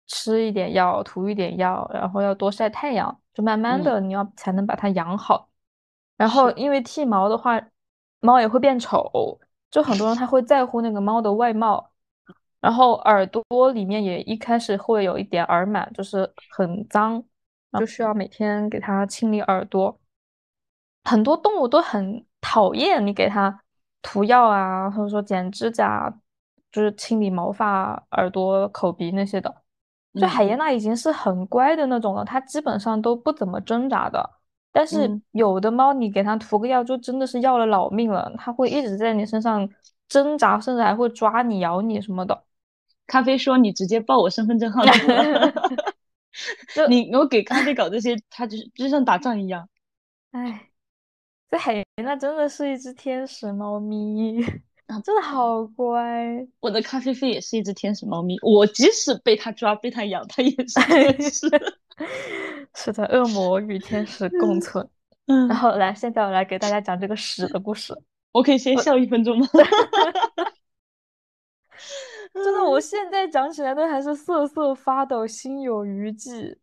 [0.08, 5.48] 吃一点药，涂一点药，然后要多晒太阳，就慢慢的你要才能把它养好。
[6.18, 7.62] 然后因为剃毛的话，
[8.20, 9.40] 猫也会变丑。
[9.72, 11.92] 就很多人他会在乎那个猫的外貌，
[12.60, 17.24] 然后耳朵里面也一开始会有一点耳螨，就是很脏，
[17.80, 20.00] 就需要每天给它清理耳朵。
[21.04, 23.62] 很多动物都很讨厌你给它
[24.02, 26.14] 涂药啊，或者说剪指甲，
[26.72, 29.64] 就是清理毛发、耳朵、口鼻那些的。
[30.20, 34.39] 就海燕娜已经是很乖的那种了，它基本上都不怎么挣扎的。
[34.72, 38.32] 但是有的猫，你给它涂个药，就真的是要了老命了。
[38.38, 39.68] 它会一直在你身上
[40.08, 42.44] 挣扎，甚至还会抓你、咬你什么的。
[43.08, 45.54] 咖啡说：“你直接报我身份证号就好了。
[46.88, 49.68] 你我给咖啡搞这些，它就是就像打仗一样。
[50.32, 50.70] 哎，
[51.50, 54.40] 这海燕那真的是一只天使猫咪，
[55.04, 56.48] 真的好乖。
[56.60, 61.50] 我的咖啡费也是一只天使猫咪，我即使被它抓、被它咬，它也是天使。
[62.76, 64.88] 是的，恶魔与天使共存。
[65.28, 67.94] 嗯，然后来，现在我来给大家讲这个屎的故事。
[68.32, 69.46] 我可以先笑一分钟吗？
[72.34, 76.58] 真的，我现在讲起来都还是瑟瑟发抖，心有余悸。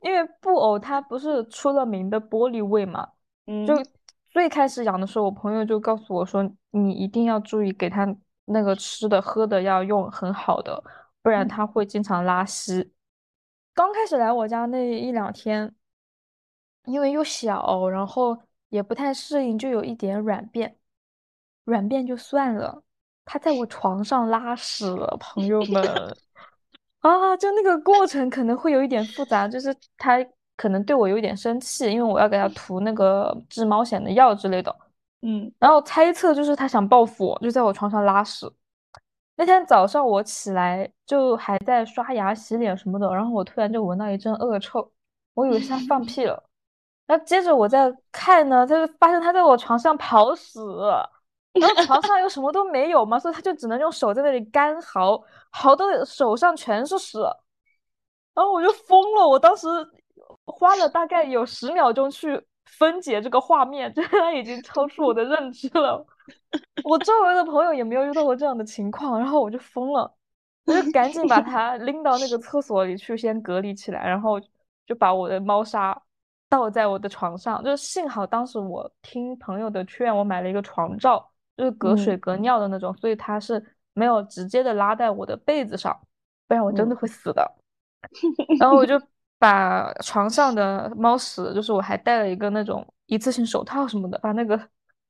[0.00, 3.08] 因为布偶它不是出了名的玻璃胃嘛？
[3.46, 3.74] 嗯，就
[4.30, 8.06] 最开始养的时候，我朋友就告诉我说，你一定要注意给它
[8.44, 10.82] 那个吃的喝的要用很好的，
[11.22, 12.92] 不然它会经常拉稀。
[13.76, 15.70] 刚开始来我家那一两天，
[16.86, 18.36] 因为又小，然后
[18.70, 20.74] 也不太适应，就有一点软便。
[21.64, 22.82] 软便就算了，
[23.26, 25.84] 他在我床上拉屎了，朋友们
[27.00, 27.36] 啊！
[27.36, 30.24] 就那个过程可能会有一点复杂，就是他
[30.56, 34.74] 可能对我有点生气，因为我要给他涂那个治猫癣的药之类的。
[35.20, 38.50] 嗯，然后猜测就是他想报复我，就在我床上拉屎。
[39.36, 44.90] 那天早上我起来就还在刷牙洗脸什么的，然后我突然就闻到一阵恶臭，
[45.34, 46.42] 我以为是他放屁了。
[47.06, 50.58] 然后接着我在看呢，他就发现他在我床上跑屎，
[51.52, 57.18] 然后床上又什么都没有嘛，所以他就只能用手在那里干嚎，嚎的手上全是屎。
[58.34, 59.66] 然后我就疯了，我当时
[60.46, 66.04] 花了大概有十秒钟去分解这个画面， 这他已经超出我的认知了。
[66.84, 70.14] 我周围的朋友也没有遇到过这样的情况，然后我就疯了，
[70.64, 74.40] 我就赶紧把它 拎到那个厕所里去，先隔离起来，然后
[74.86, 76.00] 就把我的猫砂
[76.48, 77.62] 倒在我的床上。
[77.64, 83.62] 就是幸好当时我听朋友的劝，我买了一个床罩，就是隔水隔尿的那种，所以它是
[83.94, 85.98] 没有直接的拉在我的被子上，
[86.46, 87.50] 不然我真的会死的。
[88.60, 89.00] 然后我就
[89.38, 94.60] 把床上的猫屎，就是我还带了一个那种一次性手套什么的，把那个。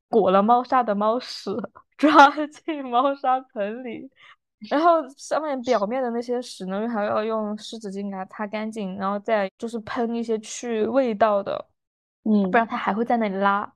[0.08, 1.50] 裹了猫砂的猫屎
[1.96, 4.10] 抓进猫砂盆里，
[4.70, 11.66] 然后上面表面的那些屎呢，还要用湿纸巾给它擦干净，然后再就是喷一些去味道的，
[12.24, 13.72] 嗯，不然它还会在那里拉。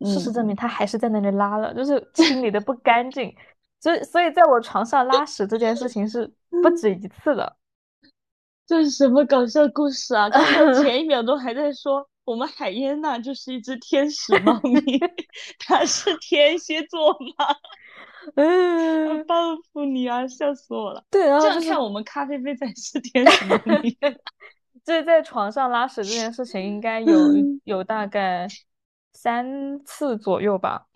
[0.00, 3.34] 事实证明，它还是在那里拉了，就是清理的不干净。
[3.80, 6.30] 所以，所以在我床上拉屎这件事情是
[6.62, 7.56] 不止一次的。
[8.66, 10.28] 这是什么搞笑故事啊？
[10.28, 12.06] 刚刚前一秒钟还在说。
[12.26, 14.80] 我们海燕娜就是一只天使猫咪，
[15.60, 17.56] 它是天蝎座吗？
[18.34, 19.34] 嗯，报
[19.72, 20.26] 复你啊！
[20.26, 21.04] 笑死我了。
[21.08, 23.96] 对，然后这样看我们咖啡杯才是天使猫咪。
[24.84, 27.16] 这在床上拉屎这件事情，应该有
[27.62, 28.48] 有大概
[29.12, 30.86] 三次左右吧。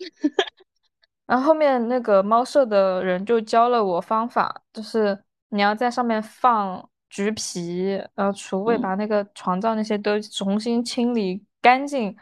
[1.27, 5.16] 然后后面那个猫舍的人就教了我方法，就是
[5.51, 6.89] 你要在上面放。
[7.11, 12.16] 橘皮，呃，除味，把那个床罩那些都重新清理干净，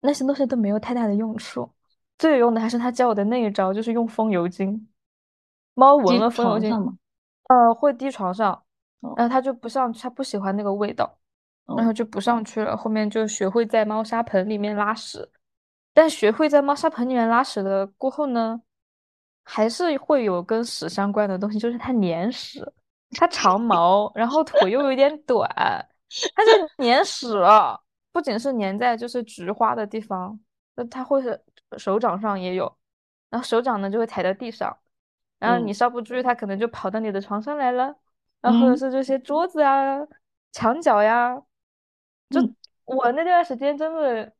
[0.00, 1.68] 那些东西都没有太大的用处。
[2.16, 4.88] 最有用的还是他教我的那一招，就是用风油精。
[5.74, 6.98] 猫闻了风油精，
[7.48, 8.62] 呃，会滴床上，
[9.16, 11.18] 然后它就不上去，它不喜欢那个味道，
[11.76, 12.76] 然后就不上去了。
[12.76, 15.28] 后面就学会在猫砂盆里面拉屎，
[15.94, 18.60] 但学会在猫砂盆里面拉屎的，过后呢，
[19.42, 22.72] 还是会有跟屎相关的东西，就是它粘屎。
[23.12, 25.48] 它长毛，然后腿又有点短，
[26.34, 30.38] 它就粘屎了，不仅是粘在就是菊花的地方，
[30.76, 31.42] 那它会是
[31.76, 32.76] 手掌上也有，
[33.28, 34.78] 然后手掌呢就会踩在地上，
[35.38, 37.96] 然后你稍不注意，它可能就跑到你的床上来了，
[38.40, 39.98] 然后或者是这些桌子啊、
[40.52, 41.36] 墙角呀，
[42.30, 42.40] 就
[42.84, 44.32] 我那段时间真的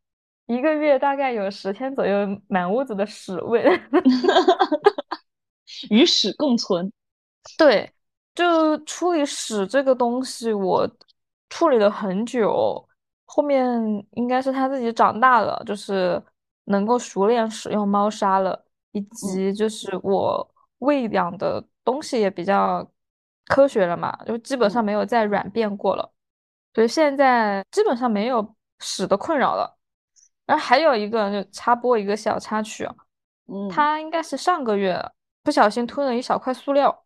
[0.46, 3.64] 一个月大概有十天左右，满屋子的屎味
[5.90, 6.92] 与屎共存，
[7.58, 7.92] 对。
[8.34, 10.88] 就处理屎这个东西，我
[11.48, 12.88] 处理了很久，
[13.26, 13.66] 后面
[14.12, 16.22] 应该是它自己长大了，就是
[16.64, 22.88] 能够熟练使用猫砂了，以及就是我喂养的东西也比较
[23.46, 26.10] 科学了嘛，就基本上没有再软便过了，
[26.72, 29.76] 所以现在基本上没有屎的困扰了。
[30.46, 32.88] 然后还有一个就插播一个小插曲，
[33.46, 35.00] 嗯，它应该是上个月
[35.42, 37.04] 不小心吞了一小块塑料。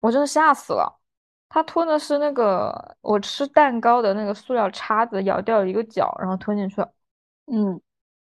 [0.00, 1.00] 我真的吓死了，
[1.48, 6.90] 他吞的是那个我吃蛋糕的那个塑料叉子，咬掉了一个角，然后吞进去了。
[7.46, 7.80] 嗯，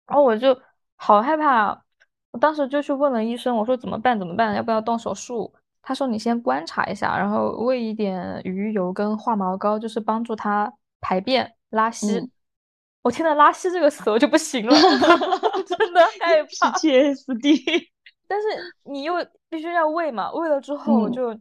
[0.05, 0.57] 然后我就
[0.95, 1.83] 好害怕，
[2.31, 4.17] 我当时就去问了医生，我说怎么办？
[4.17, 4.55] 怎么办？
[4.55, 5.53] 要不要动手术？
[5.81, 12.31] 他说你先观察一下，然后喂一点鱼油跟化毛膏，就是帮助它排便拉稀。
[13.03, 14.73] 我听到拉稀这个词我就不行了，
[15.65, 16.71] 真的害怕。
[16.77, 17.89] PTSD。
[18.27, 18.47] 但是
[18.83, 19.13] 你又
[19.49, 21.37] 必须要喂嘛，喂了之后就。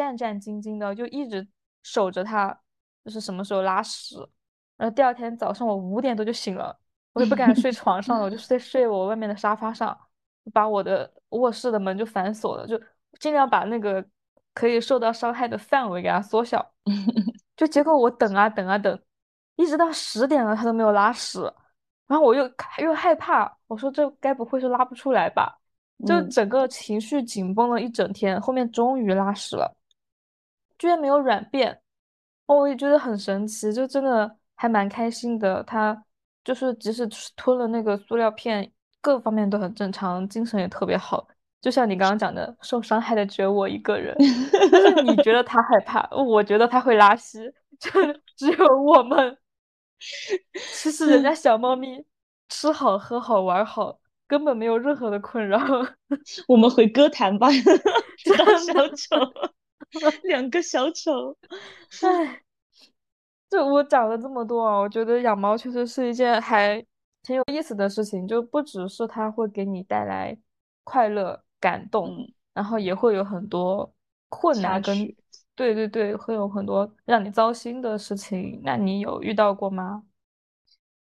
[0.00, 1.46] 战战兢兢的，就一直
[1.82, 2.58] 守着它，
[3.04, 4.16] 就是什么时候拉屎。
[4.78, 6.74] 然后第二天早上我五点多就醒了，
[7.12, 9.94] 我也不敢睡床上了，我就睡睡我外面的沙发上，
[10.54, 12.80] 把我的卧室的门就反锁了，就
[13.18, 14.02] 尽量把那个
[14.54, 16.66] 可以受到伤害的范围给它缩小。
[17.58, 18.98] 就结果我等啊等啊等，
[19.56, 21.42] 一直到十点了，它都没有拉屎。
[22.06, 25.58] 然后我又又害怕，我说这该不会是拉不出来吧？
[26.06, 29.76] 就整个情绪紧绷了一整天，后面终于拉屎了。
[30.80, 31.78] 居然没有软便，
[32.46, 35.62] 我也觉得很神奇，就真的还蛮开心的。
[35.64, 36.02] 他
[36.42, 41.28] 就是即使吞了那个塑料片，各方面都很正常，精神也特别好。
[41.60, 44.16] 就像你刚刚讲的，受伤害的只有我一个人。
[44.72, 47.40] 但是你觉得他害怕，我觉得他会拉稀，
[47.78, 47.90] 就
[48.34, 49.36] 只有我们。
[50.72, 52.02] 其实人家小猫咪
[52.48, 55.60] 吃好喝好玩好，根本没有任何的困扰。
[56.48, 57.48] 我们回歌坛吧，
[58.34, 59.59] 当小丑。
[60.24, 61.36] 两个小丑，
[62.02, 62.42] 唉，
[63.50, 66.84] 就我讲了这么多啊，我觉得养猫确实是一件还
[67.22, 70.38] 挺有意思的事情，就不只是它会给你带来
[70.84, 73.92] 快乐、感动，然后也会有很多
[74.28, 74.96] 困难跟，
[75.56, 78.60] 对对对，会有很多让你糟心的事情。
[78.64, 80.04] 那你有遇到过吗？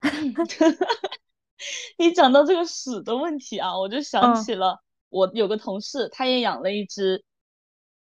[2.00, 7.24] 你讲到这个屎的问题啊，我就想起了我有个同事，他也养了一只。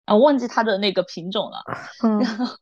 [0.05, 1.63] 啊，忘记它的那个品种了。
[2.03, 2.55] 嗯，然后，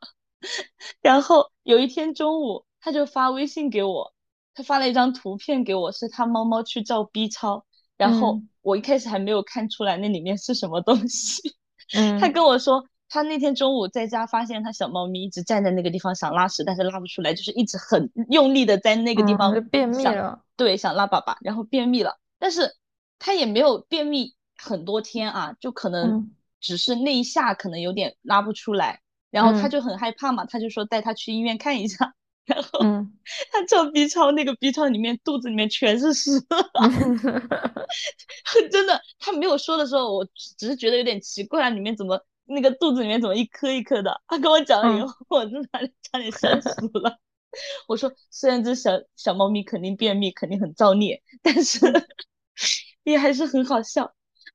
[1.02, 4.14] 然后有一天中午，他就发微信给我，
[4.54, 7.66] 他发了一张图片给我，是他猫猫去照 B 超。
[7.96, 11.56] 然后我一开始还没有看出来那里面是什么东西。
[11.96, 20.42] 嗯，他跟我说，他那天中午在家发现他小猫咪一直站在那个地方想拉屎，但是拉不出来，就是一直很用力的在那个地方便秘了。
[20.58, 22.18] 对，想拉粑粑，然后便秘了。
[22.40, 22.76] 但是
[23.20, 26.34] 他也没有便秘很多天啊，就可能。
[26.64, 32.16] 只是那一下可能有点拉不出来，然后他就很害怕嘛，他就说带他去医院看一下。
[32.46, 32.80] 然后
[33.54, 36.32] 他照 B 超，那个 B 超里面肚子里面全是屎，
[38.70, 39.02] 真的。
[39.18, 44.22] 他没有说的时候，我只是觉得有点奇怪，里面怎么那个肚子里面怎么一颗一颗的？
[44.28, 45.70] 他跟我讲了以后，我真的
[46.12, 47.18] 差点笑死了。
[47.88, 51.80] 我说，虽然这小小猫咪肯定便秘，肯定很造孽，但是
[53.04, 54.14] 也还是很好笑。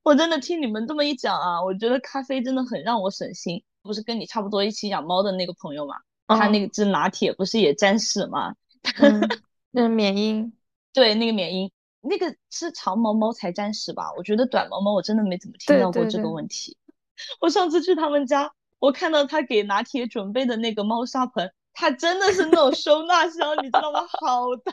[0.08, 3.62] 我真的听你们这么一讲啊，我觉得咖啡真的很让我省心。
[3.82, 8.54] 不是跟你差不多一起养猫的那个朋友嘛，他那只拿铁不是也沾屎吗？
[9.70, 10.50] 那是缅因，
[10.94, 14.10] 对，那个缅因，那个是长毛猫才沾屎吧？
[14.16, 16.74] 我觉得短毛猫我真的没怎么听到过这个问题。
[17.42, 24.06] 我上次去他们家，我看到他给拿铁准备的那个猫砂盆，它真的是那种收纳箱，你知道吗？
[24.08, 24.72] 好大。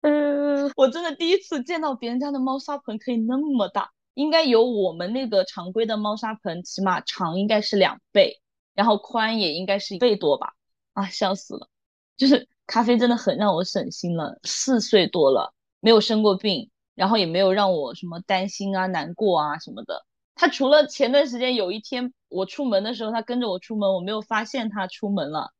[0.00, 3.90] 嗯，我真的第一次见到别人家的猫砂盆可以那么大。
[4.14, 8.40] 应该有我们那个常规的猫砂盆，起码长应该是两倍，
[8.74, 10.54] 然后宽也应该是一倍多吧？
[10.92, 11.68] 啊，笑死了！
[12.16, 14.38] 就是咖啡真的很让我省心了。
[14.42, 20.04] 四岁多了，没有生过病，然后也没有让我什么担心啊、难过啊什么的。
[20.34, 25.52] 他除了前段时间有一天我出门的时候，他跟着我出门，我没有发现他出门了。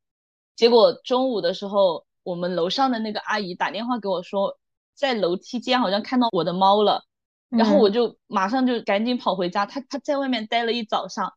[0.56, 4.58] 结果中午的时候，我们楼上的那个阿姨打电话给我说，
[4.94, 7.04] 在楼梯间好像看到我的猫了。
[7.50, 11.34] 然后我就马上就赶紧跑回家，他他在外面待了一早上，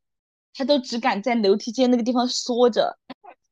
[0.53, 2.97] 他都只敢在楼梯间那个地方缩着，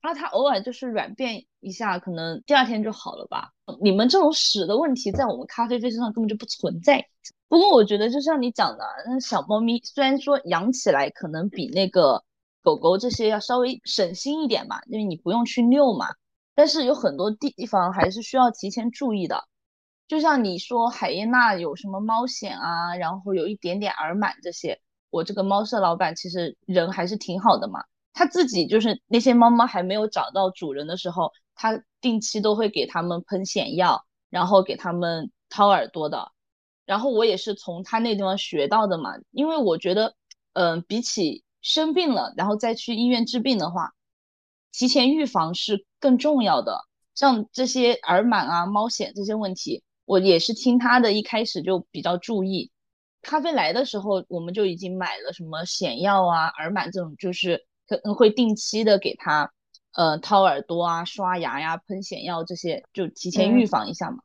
[0.01, 3.51] 然后它偶尔就是软便一下，可能第二天就好了吧。
[3.81, 7.05] 你们这种屎的问题，在我们咖啡啡身上根本就不存在。
[7.47, 12.23] 不过我觉得，就像你讲的，那小猫咪虽然说养起来可能比那个
[12.63, 16.07] 狗狗这些要稍微省心一点嘛，因为你不用去遛嘛。
[16.53, 19.45] 但是有很多地方还是需要提前注意的。
[20.11, 27.81] 就像你说海燕娜有什么猫癣啊，然后有一点点耳螨这些，我这个猫舍老板其实人还是挺好的嘛。
[28.11, 36.33] 他自己就是那些猫猫还没有找到主人的时候，他定期都会给他们喷癣药，然后给他们掏耳朵的。
[36.85, 40.13] 然后我也是从他那地方学到的嘛，因为我觉得，
[40.51, 43.93] 嗯，比起生病了然后再去医院治病的话，
[44.73, 46.81] 提前预防是更重要的。
[47.15, 49.85] 像这些耳螨啊、猫癣这些问题。
[50.05, 52.71] 我也是听他的，一开始就比较注意。
[53.21, 59.51] 咖啡来的时候，我们就已经买了什么癣药啊、耳螨这种，就是可能会定期的给他，
[59.93, 64.17] 呃，掏耳朵啊、刷牙呀、喷癣药这些，就提前预防一下嘛。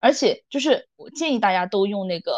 [0.00, 2.32] 而且就是我建议大家都用那个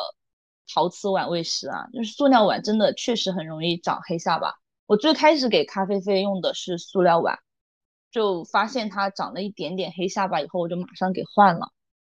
[0.73, 4.55] 陶瓷碗喂食啊，就是塑料碗真的确实很容易长黑下巴。
[4.87, 7.39] 我最开始给咖啡啡用的是塑料碗，
[8.11, 11.71] 就发现它长了一点点黑下巴以后，我就马上给换了。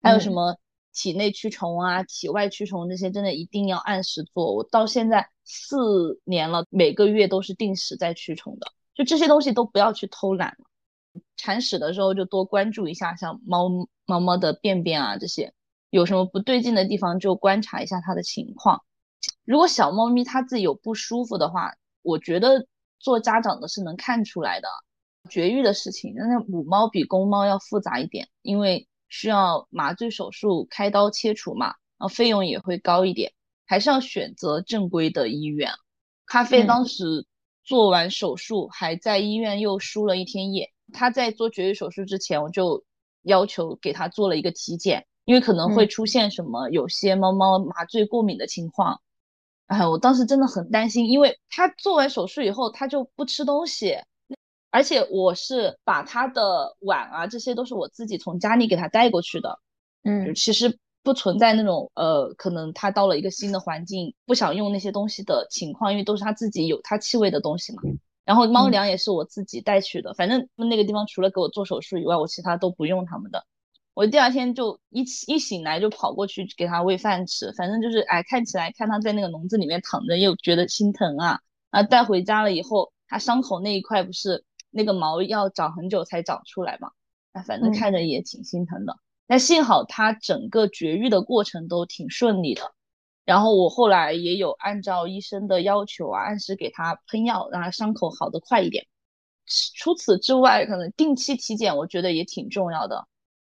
[0.05, 0.55] 还有什么？
[0.93, 4.55] 体内驱虫啊，体外驱虫这些真的一定要按时做。
[4.55, 8.71] 我到现在四年了，每个月都是定时在驱虫的。
[8.93, 11.21] 就这些东西都不要去偷懒了。
[11.35, 13.67] 铲屎的时候就多关注一下，像猫
[14.05, 15.53] 猫猫的便便啊这些，
[15.89, 18.81] 有什么不对劲的地方就观察一下它的情况。
[19.43, 22.67] 如果小猫咪它自己有不舒服的话，我觉得
[22.99, 24.67] 做家长的是能看出来的。
[25.29, 28.87] 绝育的事情，那母猫比公猫要复杂一点，因为。
[29.09, 33.33] 需要麻醉手术开刀切除嘛，然后费用也会高一点，
[33.65, 35.71] 还是要选择正规的医院。
[36.25, 37.25] 咖啡当时
[37.63, 40.71] 做完手术还在医院又输了一天液。
[40.93, 42.83] 他在做绝育手术之前，我就
[43.23, 49.01] 要求给他做了一个体检，因为可能会出现什么有些猫猫麻醉过敏的情况。
[49.65, 53.97] 哎，我当时真的很担心，因为他做完手术以后他就不吃东西。
[54.75, 59.57] 而且我是把他的碗啊，这些都是我自己从家里给他带过去的，
[60.03, 67.83] 嗯，其实不存在那种呃，可能他到了一个新的环境不想用那些东西的情况，因为都是他自己有他气味的东西嘛。
[68.25, 73.45] 然后猫粮也是我自己带去的，反正那个地方除了给我做手术以外，我其他都不用他们的。
[73.93, 84.43] 我第二天就一起一醒来就跑过去给他喂饭吃，反正就是哎，看起来看他在那个笼子里面躺着又觉得心疼啊啊，带回家了以后，他伤口那一块不是。
[84.75, 86.91] 那个毛要长很久才长出来嘛，
[87.31, 88.97] 那反正看着也挺心疼的。
[89.25, 92.73] 但幸好它整个绝育的过程都挺顺利的，
[93.23, 98.85] 然后我后来也有按照医生的要求啊，按时给它喷药，让它伤口好的快一点。
[99.47, 103.07] 除此之外，可能定期体检我觉得也挺重要的。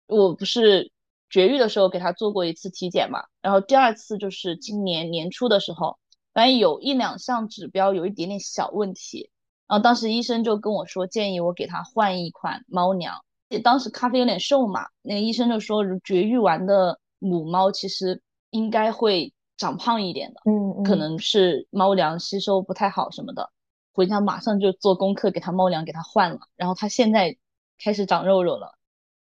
[0.07, 0.91] 我不是
[1.30, 5.99] 绝育的时候给它做过一次体检嘛，然后第二次就是今年年初的时候，
[6.34, 9.30] 反正有一两项指标有一点点小问题。
[9.72, 13.24] 然后当时医生就跟我说，建议我给他换一款猫粮。
[13.63, 23.49] 当时咖啡有点瘦嘛，那个医生就说，绝育完的母猫其实应该会长胖一点的，嗯，可能是猫粮吸收不太好什么的。
[23.93, 26.39] 回家马上就做功课，给他猫粮给他换了。
[26.57, 27.38] 然后他现在
[27.82, 28.78] 开始长肉肉了，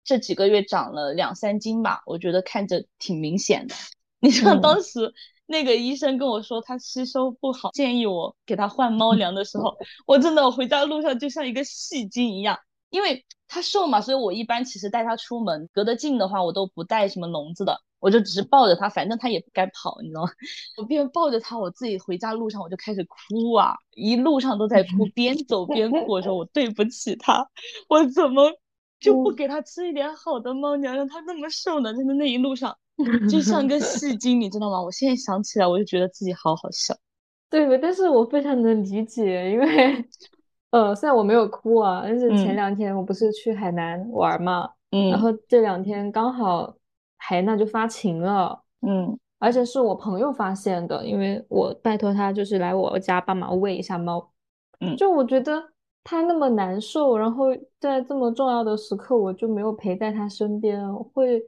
[0.06, 3.76] 这几个月长了两三斤吧，我觉得看着挺明显的。
[4.22, 5.14] 你像当时。
[5.52, 9.76] 那个医生跟我说他吸收不好，建议我给他换猫粮的时候，
[10.08, 12.58] 我真的我回家路上就像一个戏精一样，
[12.90, 20.30] 因为他瘦嘛，所以我一般其实带他出门隔得近的话，我都不带什么笼子的，我就只是抱着它，反正它也不敢跑，你知道吗？
[20.78, 27.46] 我边抱着它，我自己回家路上我就开始哭啊，一路上都在哭，边走边哭，我说我对不起它，
[27.90, 28.50] 我怎么
[29.02, 31.94] 就不给它吃一点好的猫粮，让它那么瘦呢？
[31.94, 32.78] 真的那一路上。
[33.30, 34.82] 就像个 戏精，你知道吗？
[34.82, 36.96] 我现在想起来，我就觉得自己好好笑。
[37.50, 40.06] 对，但是我非常能理解，因为，
[40.70, 46.74] 呃，虽然我没有哭啊，但是前两天我不是去海南玩嘛，嗯，然后这两天刚好
[47.18, 54.32] 海娜就发情了，嗯，而且是我朋友发现的，因为我拜托他就是来我家帮忙喂一下猫，
[54.80, 55.72] 嗯，就我觉得。
[56.04, 57.46] 他那么难受，然后
[57.80, 61.42] 在这么重要的时刻，我就没有陪在他身边，会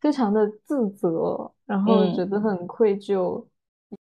[0.00, 3.44] 非常的自责，然后觉得很愧疚。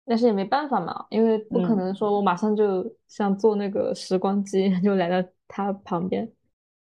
[0.05, 6.27] 但是也没办法嘛，因为不可能说我马上就像坐那个时光机 就来到他旁边，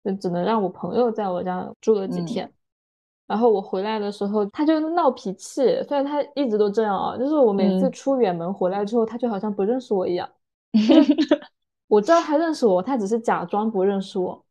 [0.04, 2.50] 就只能让我朋友在我家住了几天。
[3.28, 10.30] 然后我回来的时候，他就闹脾气，虽然他一直都这样啊，就是我每次出远门回来之后，他就好像不认识我一样。
[11.92, 14.46] 我知道它认识我，它只是假装不认识我，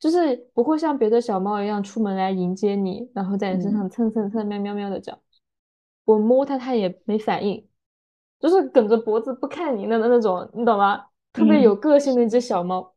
[0.00, 5.18] 就是不会像别的小猫一样出门来迎接你，然后在你身上蹭蹭蹭、喵喵喵的叫。
[6.06, 7.68] 我摸它，它也没反应，
[8.40, 11.04] 就是梗着脖子不看你的那种，你懂吗？
[11.34, 12.94] 特别有个性的一只小猫。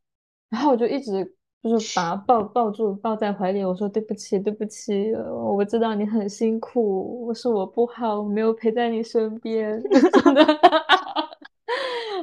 [0.49, 1.35] 然后我就一直。
[1.61, 3.65] 就是把它抱抱住，抱在怀里。
[3.65, 9.77] 我说对不起，对不起，我知道你很辛苦，我是我不好，我没有陪在你身边。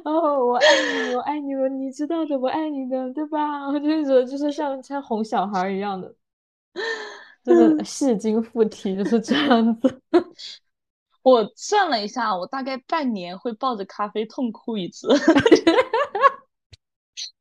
[0.02, 0.10] 真的。
[0.10, 0.66] 然后我爱
[1.08, 3.66] 你，我爱你，我你知道的，我爱你的，对吧？
[3.68, 6.14] 我就是觉就是像像哄小孩一样的，
[7.44, 10.02] 就是戏精附体，就是这样子。
[11.22, 15.08] 我算了一下，我大概半年会抱着咖啡痛哭一次。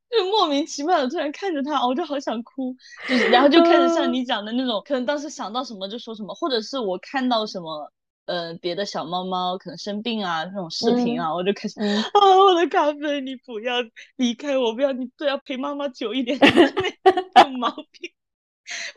[0.10, 2.74] 就莫名其妙的突然看着他，我就好想哭，
[3.06, 7.92] 就是然后就开始像你讲的那种，可能当时想到什么就说什么，或者是我看到什么，
[8.26, 12.04] 呃，别的小猫猫可能生病啊，那种视频啊，我就开始啊，
[12.40, 13.76] 我的咖啡，你不要
[14.16, 18.12] 离开我，不要你都要陪妈妈久一点，有 毛病，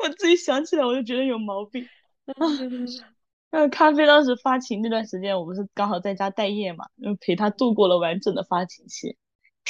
[0.02, 1.86] 我自己想起来我就觉得有毛病。
[3.50, 9.16] 那咖啡当时发情那段时间，我不是刚好在家待业嘛，就陪他度过了完整的发情期。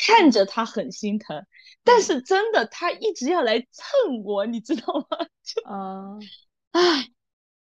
[0.00, 1.44] 看着他很心疼，
[1.82, 5.18] 但是真的他一直要来蹭我，你知道吗？
[5.42, 6.18] 就啊，
[6.70, 7.08] 唉，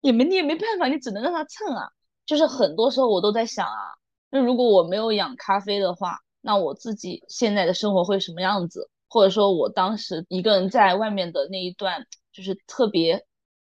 [0.02, 1.90] 也没你也没办法，你只能让他蹭啊。
[2.26, 3.94] 就是很多时候我都在想啊，
[4.30, 8.90] 那如果我没有养咖啡的话，那我自己现在的生活会什么样子？
[9.10, 13.26] 或者说我当时一个人在外面的那一段，就是特别。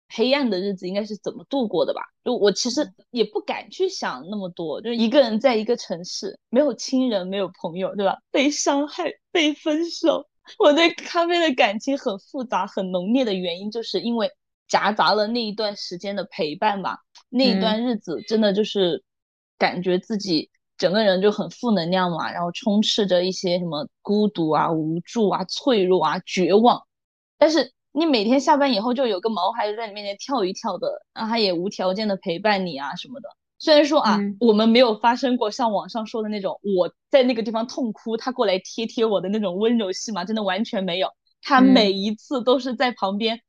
[0.07, 1.99] 黑暗的日子应该是怎么度过的吧？
[2.23, 8.19] 就我其实也不敢去想那么多，就一个人在一个城市，没有亲人，没有朋友，对吧？
[8.29, 10.27] 被伤害，被分手，
[10.59, 14.29] 我对咖啡的感情很复杂、很浓烈的原因，就是因为
[14.67, 16.99] 夹杂了那一段时间的陪伴吧。
[17.29, 19.03] 那一段日子真的就是
[19.57, 26.83] 感觉自己整个人就很负能量嘛，然后充斥着一些什么孤独啊、无助啊、脆弱啊、绝望，
[27.37, 27.71] 但是。
[27.97, 33.29] 你每天下班以后就有个毛孩子在你面前跳一跳的，然后他也无条件的陪伴你啊什么的。
[33.57, 41.07] 虽然说啊，我们没有发生过像网上说的那种我在那个地方痛哭，他过来贴贴我的那种温柔戏嘛，真的完全没有。
[41.41, 43.39] 他每一次都是在旁边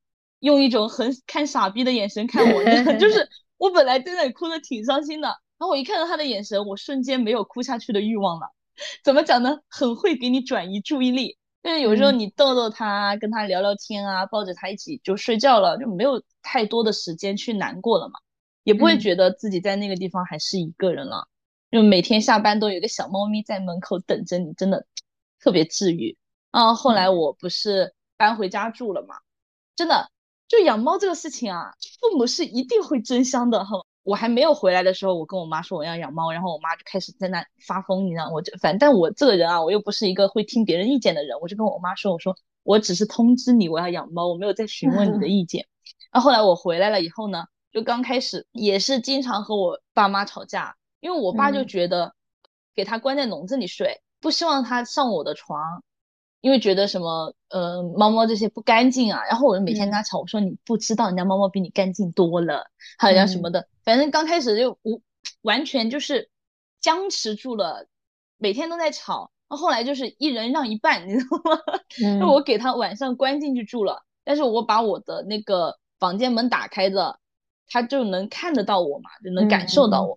[0.47, 2.65] 用一种很看傻逼的眼神看我，
[2.99, 3.29] 就是
[3.59, 8.47] 我本来在那里哭的挺伤心的，然后我一看到他的眼神，我瞬间没有哭下去的欲望了。
[9.03, 9.59] 怎么讲呢？
[9.69, 11.37] 很会给你转移注意力。
[11.65, 18.21] 就是有时候你逗逗他，跟他聊聊天啊，抱着他一起就睡觉了，就没有太多的时间去难过了嘛，
[18.63, 21.27] 也不会觉得自己在那个地方还是一个人了。
[21.73, 24.87] 就每天下班都有个小猫咪在门口等着你，真的
[25.41, 26.17] 特别治愈
[26.53, 26.73] 啊。
[26.73, 29.17] 后来我不是搬回家住了嘛，
[29.75, 30.09] 真的
[30.49, 33.77] 就养猫这个事情啊，父母是一定会争相的哈。
[34.05, 45.67] 我还没有回来的时候，我跟我妈说我要养猫，然后我妈就开始在那发疯，你知道，我就反正我这个人啊，我又不是一个会听别人意见的人，我就跟我妈说，我说我只是通知你我要养猫，我没有在询问你的意见。
[46.13, 52.15] 然后后来我回来了以后呢，就刚开始也是经常和我爸妈吵架，因为我爸就觉得
[52.77, 55.83] 给他关在笼子里睡，不希望他上我的床。
[56.47, 65.03] 因为觉得什么，呃，猫猫这些不干净啊，然后我就每天跟他吵，我说你不知道人家猫猫比你干净多了，还有什么的，反正刚开始就无
[65.43, 66.31] 完全就是
[66.81, 67.89] 僵持住了，
[68.39, 71.61] 每天都在吵，然后后来就是一人让一半，你知道吗？
[72.21, 77.19] 那我给他晚上关进去住了，但是我把我的那个房间门打开的，
[77.67, 80.17] 他就能看得到我嘛，就能感受到我，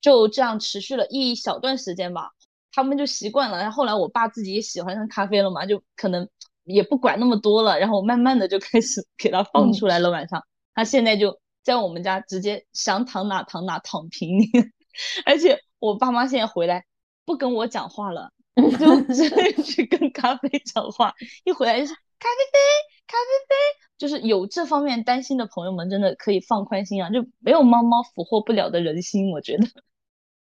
[0.00, 2.30] 就这样持续了一小段时间吧。
[2.72, 6.28] 他们就习惯了，然后后来我爸自己也喜欢上咖啡了嘛，就可能
[6.64, 10.10] 也不管那么多了，然后慢慢的就开始 给他放出来了。
[10.10, 10.42] 晚上
[10.74, 14.40] 他现在就在我们家直接想躺哪躺哪躺平，
[15.26, 16.84] 而且我爸妈现在回来
[17.24, 18.30] 不跟我讲话了，
[18.78, 21.14] 就直接 去跟咖啡讲话，
[21.44, 22.58] 一回来就是咖啡杯
[23.06, 23.54] 咖啡杯，
[23.98, 29.66] 就是有这方面担心的朋友们真的可以放宽心啊，就没有猫猫俘获不了的人心，我觉得。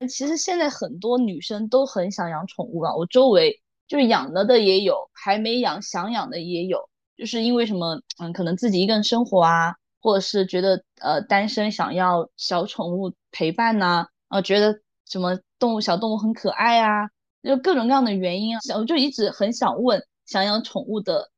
[0.07, 17.09] 其实现在很多女生都很想养宠物啊，我周围就是养了的也有，还没养想养的也有，就是因为什么，嗯，可能自己一个人生活啊，或者是觉得呃单身想要小宠物陪伴呐，啊，觉得什么动物小动物很可爱啊，
[17.43, 21.29] 就各种各样的原因啊，我就一直很想问想养宠物的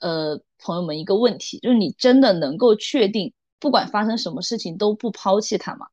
[0.00, 5.86] 呃朋友们一个问题，就是你真的能够确定不管发生什么事情都不抛弃它吗？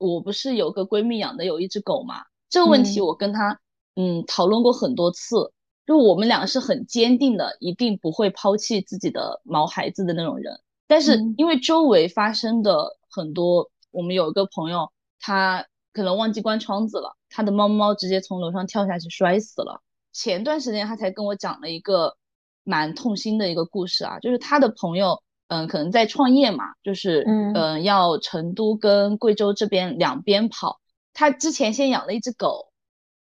[0.00, 2.24] 我不是有个闺蜜养的有一只狗嘛？
[2.48, 3.60] 这个问题我跟她
[3.94, 5.52] 嗯讨论过很多次，
[5.86, 10.60] 就我们俩是很坚定的，一定不会抛弃自己的毛孩子的那种人。
[10.86, 14.90] 但是因为周围发生的很多，我们有一个朋友，
[15.20, 19.82] 他可能忘记关窗子了，他的猫猫直接从楼上跳下去摔死了。
[20.12, 22.16] 前段时间他才跟我讲了一个
[22.64, 30.80] 蛮痛心的一个故事啊，就是他的朋友，嗯，可能在创业嘛，就是嗯，要成都跟贵州这边两边跑。
[31.12, 32.72] 他之前先养了一只狗，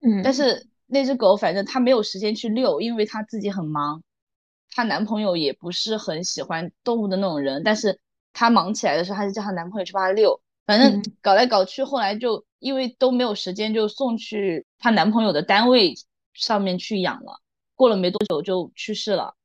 [0.02, 4.02] 嗯，但是那只狗反正他没有时间去遛，因为他自己很忙。
[4.76, 8.00] 她男朋友也不是很喜欢动物的那种人，但是
[8.34, 10.42] 她忙起来的时候，她就叫她男朋友去帮她遛。
[10.66, 15.94] 反正搞来搞去，后来就因为都没有时间，就送去她男朋友的单位
[16.34, 17.40] 上面去养了。
[17.76, 19.36] 过了没多久就去世了。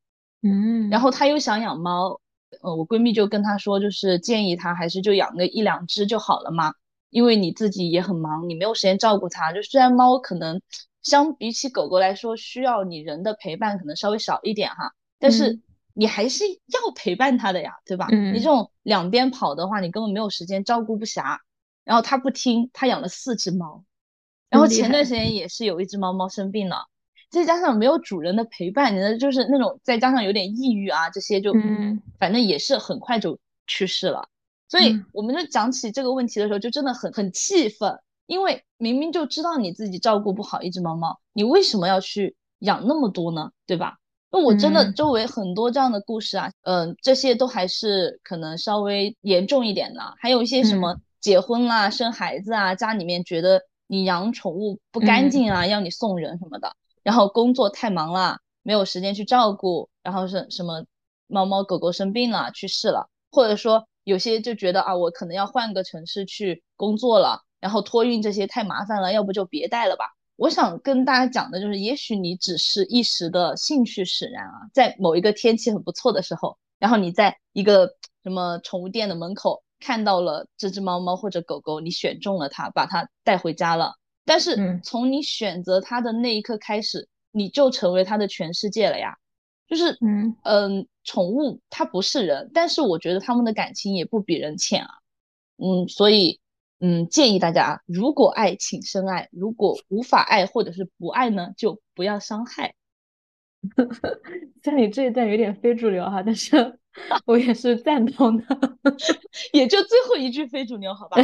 [0.41, 2.19] 嗯，然后她又想养猫，
[2.61, 6.73] 呃，我闺蜜就跟她说，就是建议她还是就养个一两只就好了嘛，
[7.09, 9.51] 因为你自己也很忙，你没有时间照顾它。
[9.53, 10.61] 就虽然猫可能
[11.01, 15.59] 相比起狗狗来说，需要你人的陪伴可能稍微少一点哈，但是。
[15.95, 18.07] 你还是要陪伴它的呀，对吧？
[18.31, 21.39] 你这种两边跑的话，你根本没有时间照顾不暇。
[21.83, 23.83] 然后他不听，他养了四只猫，
[24.49, 26.85] 然后前段时间也是有一只猫猫生病了，
[27.29, 32.01] 再加上没有主人的陪伴，你的就是那种再加上有点抑郁啊，这些就嗯。
[32.17, 34.27] 反正也是很快就去世了。
[34.67, 43.51] 所以我们就讲起这个问题的时候，就真的很很气愤，因为明明就知道你自己照顾不好一只猫猫，你为什么要去养那么多呢？
[43.65, 43.97] 对吧？
[44.31, 60.85] 那我真的周围很多这样的故事啊，嗯，这些都还是可能稍微严重一点的，还有一些什么结婚啦、生孩子啊，家里面觉得你养宠物不干净啊，要你送人什么的，然后工作太忙了，没有时间去照顾，然后是什么
[61.27, 70.05] 猫猫狗狗生病了去世了，或者说有些就觉得啊，我可能要换个城市去工作了，然后托运这些太麻烦了，要不就别带了吧。
[70.35, 77.93] 我想跟大家讲的就是，也许你只是一时的兴趣使然啊，在某一个天气很不错的时候，然后你在一个
[78.23, 83.95] 什么宠物店的门口看到了这只猫猫或者狗狗，你选中了它，把它带回家了。
[84.29, 89.17] 但是从你选择它的那一刻开始，你就成为它的全世界了呀。
[89.67, 94.89] 就是嗯嗯，宠物它不是人，但是我觉得他们的感情也不比人浅啊。
[95.57, 96.39] 嗯，所以。
[96.81, 102.73] 嗯，建议大家，如果爱，请深爱；如果无法爱或者是不爱呢，就不要伤害。
[104.63, 106.79] 像你这一段有点非主流哈，但是
[107.27, 108.45] 我也是赞同的。
[109.51, 111.17] 也就最后一句非主流，好吧？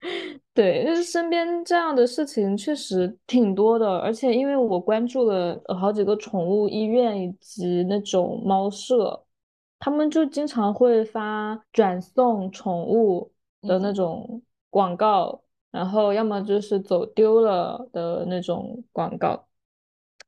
[0.54, 9.24] 对，就是身边这样的事情确实挺多的，而且因为我关注了好几个宠物医院以及那种猫舍，
[9.78, 13.30] 他们就经常会发转送宠物
[13.62, 14.42] 的那种。
[14.70, 15.40] 广告，
[15.70, 19.48] 然后要么就是走丢了的那种广告，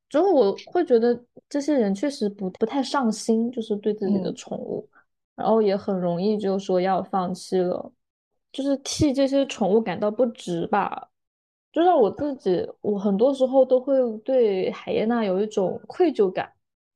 [0.09, 4.89] 之后我会觉得这些人确实不不太上心，就是对自己的宠物，
[5.35, 7.91] 然后也很容易就说要放弃了，
[8.51, 11.09] 就是替这些宠物感到不值吧。
[11.71, 16.51] 就让我自己，我很多时候都会对海耶娜有一种愧疚感，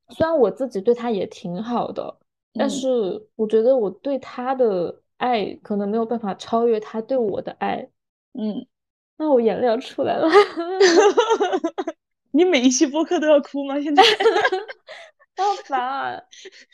[0.09, 2.17] 虽然我自己对它也挺好的，
[2.53, 2.89] 但是
[3.35, 5.01] 我觉得我对它的。
[5.17, 7.89] 爱可能没有办法超越她对我的爱，
[8.33, 8.67] 嗯，
[9.15, 10.27] 那我眼泪要出来了。
[12.31, 13.79] 你每一期播客都要哭吗？
[13.79, 14.03] 现在
[15.37, 16.21] 好烦啊！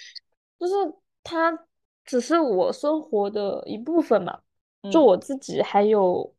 [0.60, 0.74] 就是
[1.24, 1.68] 他
[2.04, 4.40] 只是我生活的一部分嘛，
[4.90, 6.34] 就我自己还有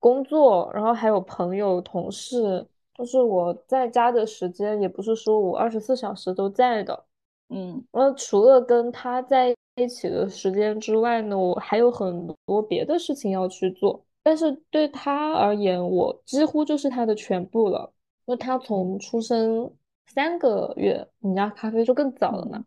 [0.00, 7.04] 工作，然后还有朋友、同事，就是我在家的时间也不是说我二十四小时都在的，
[7.48, 9.54] 嗯，那除了跟他在。
[9.80, 14.04] 一起的时间之外呢，我还有很多别的事情要去做。
[14.24, 17.92] 但是对他而言，我几乎就是他的全部了。
[18.24, 19.72] 那他从出生
[20.08, 22.64] 三个月，你家咖啡就更早了嘛？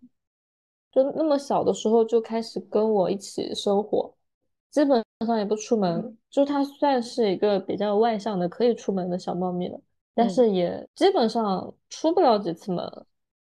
[0.90, 4.14] 就那么小的时候就开始跟我一起生活，
[4.72, 6.18] 基本上也不出门。
[6.30, 9.80] 就它算是一个比较外向的，可以出门的小猫咪了，
[10.16, 12.84] 但是也基本上出不了几次门。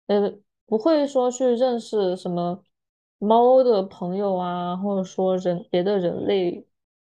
[0.09, 0.35] 呃，
[0.67, 2.63] 不会说去认识什么。
[3.23, 6.67] 猫的朋友啊，或者说人别的人类，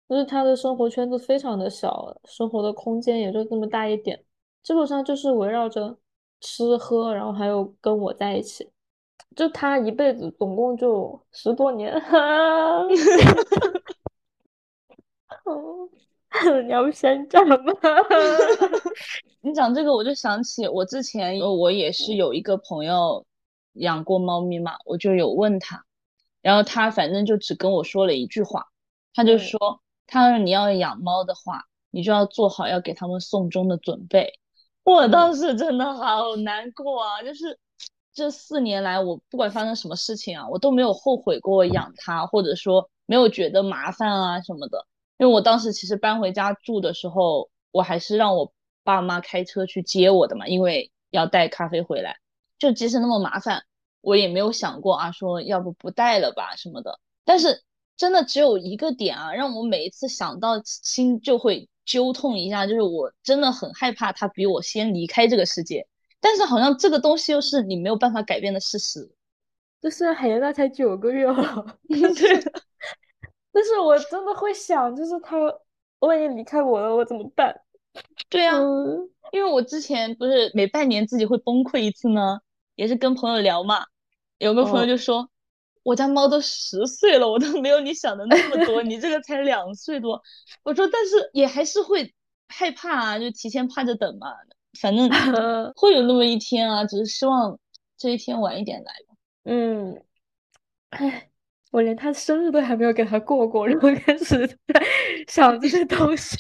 [0.09, 4.21] 就是它的生活圈子非常的小，生活的空间也就这么大一点，
[4.61, 5.97] 基本上就是围绕着
[6.41, 8.69] 吃喝，然后还有跟我在一起，
[9.37, 11.95] 就它一辈子总共就十多年。
[16.65, 17.57] 你要先讲吗？
[19.43, 23.25] 你讲这个我就想起我之前我也是有一个朋友
[23.75, 25.85] 养过猫咪嘛，我就有问他。
[26.43, 28.67] 然后他反正就只跟我说了一句话，
[29.13, 34.33] 他就说：“他说你要养猫的话，你就要做好要给他们送终的准备。”
[34.85, 37.23] 我当时真的好难过啊！
[37.23, 37.59] 就是
[38.15, 44.87] 这四年来，我不管发生什么事情啊，我都没有后悔过养它，或者说没有觉得麻烦啊什么的。
[45.21, 52.17] 因为我当时其实搬回家住的时候，我还是让我爸妈开车去接我的嘛，因为要带咖啡回来，
[52.59, 53.63] 就即使那么麻烦，
[54.01, 56.99] 我也没有想过啊，说要不不带了吧什么的。
[57.23, 57.63] 但是
[57.99, 65.87] 真的只有一个点啊，让我每一次想到心就会揪痛一下，就是我真的很害怕他比我先离开这个世界。
[66.19, 69.15] 但是好像这个东西又是你没有办法改变的事实。
[69.83, 72.43] 就是海燕娜才九个月了， 对。
[73.53, 75.37] 但是我真的会想，就是他
[76.01, 77.61] 万一离开我了，我怎么办？
[78.31, 78.55] 对呀，
[79.33, 82.39] 因为我之前不是每半年自己会崩溃一次呢，
[82.77, 83.85] 也是跟朋友聊嘛。
[84.39, 85.29] 有个朋友就说，
[85.83, 90.23] 我家猫都十岁了，我都没有你想的那么多，你这个才两岁多。
[90.63, 92.15] 我说，但是也还是会
[92.49, 94.33] 害怕啊，就提前趴着等嘛。
[94.81, 95.11] 反正
[95.75, 97.59] 会有那么一天啊，只是希望
[97.99, 99.17] 这一天晚一点来吧。
[99.45, 100.03] 嗯，
[100.91, 101.30] 唉。
[101.71, 104.83] 我连他生日都还没有给他过过，然后开始在
[105.29, 106.37] 想这些东西。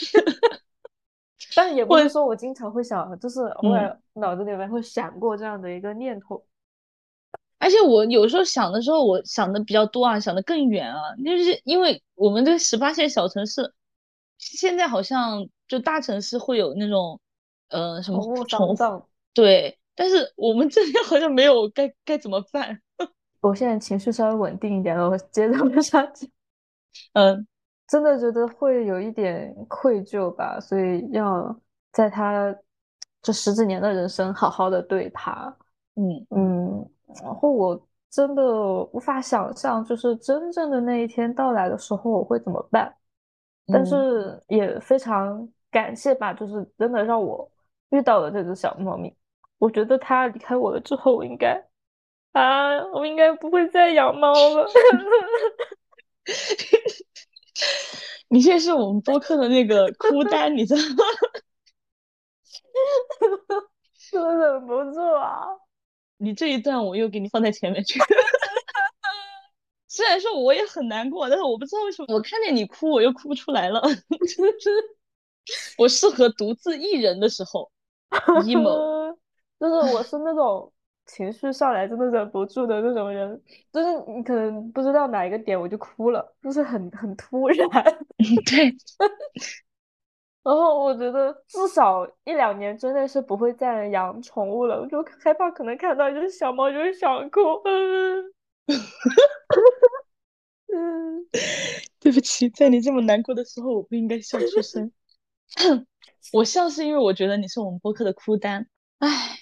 [1.55, 6.45] 但也不是说我经常会想，就是偶尔脑子里面会闪过这样的一个念头。
[7.59, 11.14] 而且我有时候想的时候，我想的比较多啊，想的更远啊。
[11.24, 13.72] 就是因为我们这个十八线小城市，
[14.39, 17.20] 现在好像就大城市会有那种
[17.68, 18.76] 呃什么宠物，
[19.35, 22.81] 对，但是我们这边好像没有，该该怎么办？
[23.41, 26.28] 我现在情绪稍微稳定一点了，我接着往下讲。
[27.14, 27.47] 嗯，
[27.86, 31.57] 真的觉得会有一点愧疚吧，所以要
[31.93, 32.55] 在他
[33.22, 35.57] 这十几年的人生好好的对他。
[35.95, 36.91] 嗯嗯，
[37.22, 38.43] 然后我真的
[38.93, 42.95] 无法想象，就是真正的那一天到来的时候我会怎么办。
[43.72, 47.49] 但是也非常感谢吧，就是真的让我
[47.91, 49.14] 遇到了这只小猫咪。
[49.59, 51.62] 我觉得它离开我了之后，我应该。
[52.33, 54.66] 啊，我应该不会再养猫了。
[58.28, 61.05] 你现在是我们播客的那个哭单，你知道吗？
[64.20, 65.45] 我忍不住啊！
[66.18, 67.99] 你这一段我又给你放在前面去。
[69.89, 73.83] 虽然说我也很难过，但是我不知道为什么我看见你哭，我又哭不出来了。
[75.76, 77.70] 我适合独自一人的时候
[78.11, 79.16] emo，
[79.59, 80.72] 就是我是那种。
[81.13, 83.41] 情绪上来真的忍不住的那种人，
[83.73, 87.69] 就是你可能不知道哪一个点我就哭了，就是很很突然。
[88.47, 88.77] 对。
[90.43, 97.41] 然后我觉得至少一两年之内是不会再养宠物了，我就害怕可能看到一只小猫就会想哭。
[97.65, 98.25] 嗯。
[100.73, 101.27] 嗯。
[102.01, 104.91] 对不起，在你这么难过的时候，我不应该笑出声。
[106.33, 108.67] 我笑是因为我觉得你是我们播客的哭单。
[109.01, 109.39] 唉。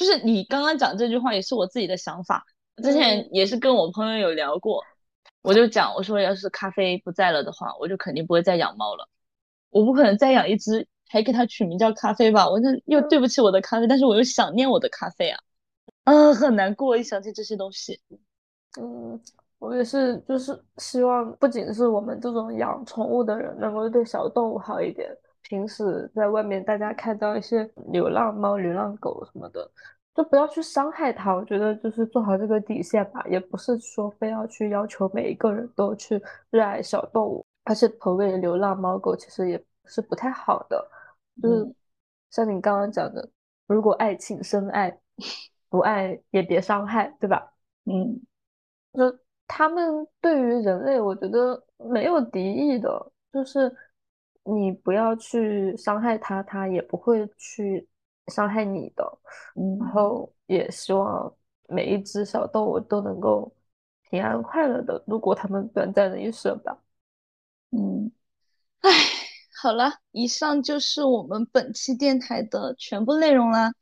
[0.00, 2.42] 就是你刚刚讲这句话，也是我自己的想法。
[2.82, 4.82] 之前也是跟我朋友有聊过，
[5.42, 9.06] 我就讲，我说要是咖啡不在了的话，我就肯定不会再养猫了。
[9.68, 12.48] 我不可能再养一只，还给它取名叫咖啡吧？
[12.48, 15.38] 我就又对不起我的咖啡，但是我又想念我的咖啡啊，
[16.04, 18.00] 嗯，很难过，一想起这些东西。
[18.80, 19.20] 嗯，
[19.58, 25.14] 我也是，就是希望不仅是我们这种养宠物的人能够对小动物好一点。
[25.42, 29.68] 平时在外面，大家看到一些流浪猫、流浪狗什么的，
[30.14, 31.34] 就不要去伤害它。
[31.34, 40.88] 我觉得就是做好这个底线吧，也不是说非要去要求每一个人都去热爱小动物，而且投喂流浪猫狗其实也是不太好的。
[41.42, 41.74] 就是
[42.30, 43.28] 像你刚刚讲的，
[43.66, 44.96] 如果爱请深爱，
[45.68, 47.52] 不爱也别伤害，对吧？
[47.86, 48.20] 嗯，
[48.92, 49.18] 就
[49.48, 53.74] 他们对于人类，我觉得没有敌意的，就是。
[54.56, 57.88] 你不要去伤害它，它也不会去
[58.28, 59.18] 伤害你的。
[59.54, 61.32] 然后也希望
[61.68, 63.52] 每一只小动物都能够
[64.08, 66.78] 平安快乐的度过他们短暂的一生吧。
[67.70, 68.10] 嗯，
[68.80, 68.90] 唉，
[69.62, 73.72] 好了，以上就是我们本期电台的全部内容啦。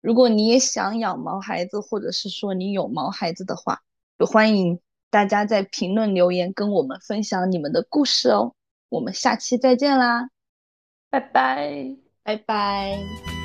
[0.00, 3.80] 如果你也想养毛孩子，或者是说你有毛孩子的话，
[4.18, 8.54] 就欢迎大家在评论留言跟我们分享你们的故事哦。
[8.92, 10.28] 我们下期再见啦，
[11.08, 13.41] 拜拜，拜拜。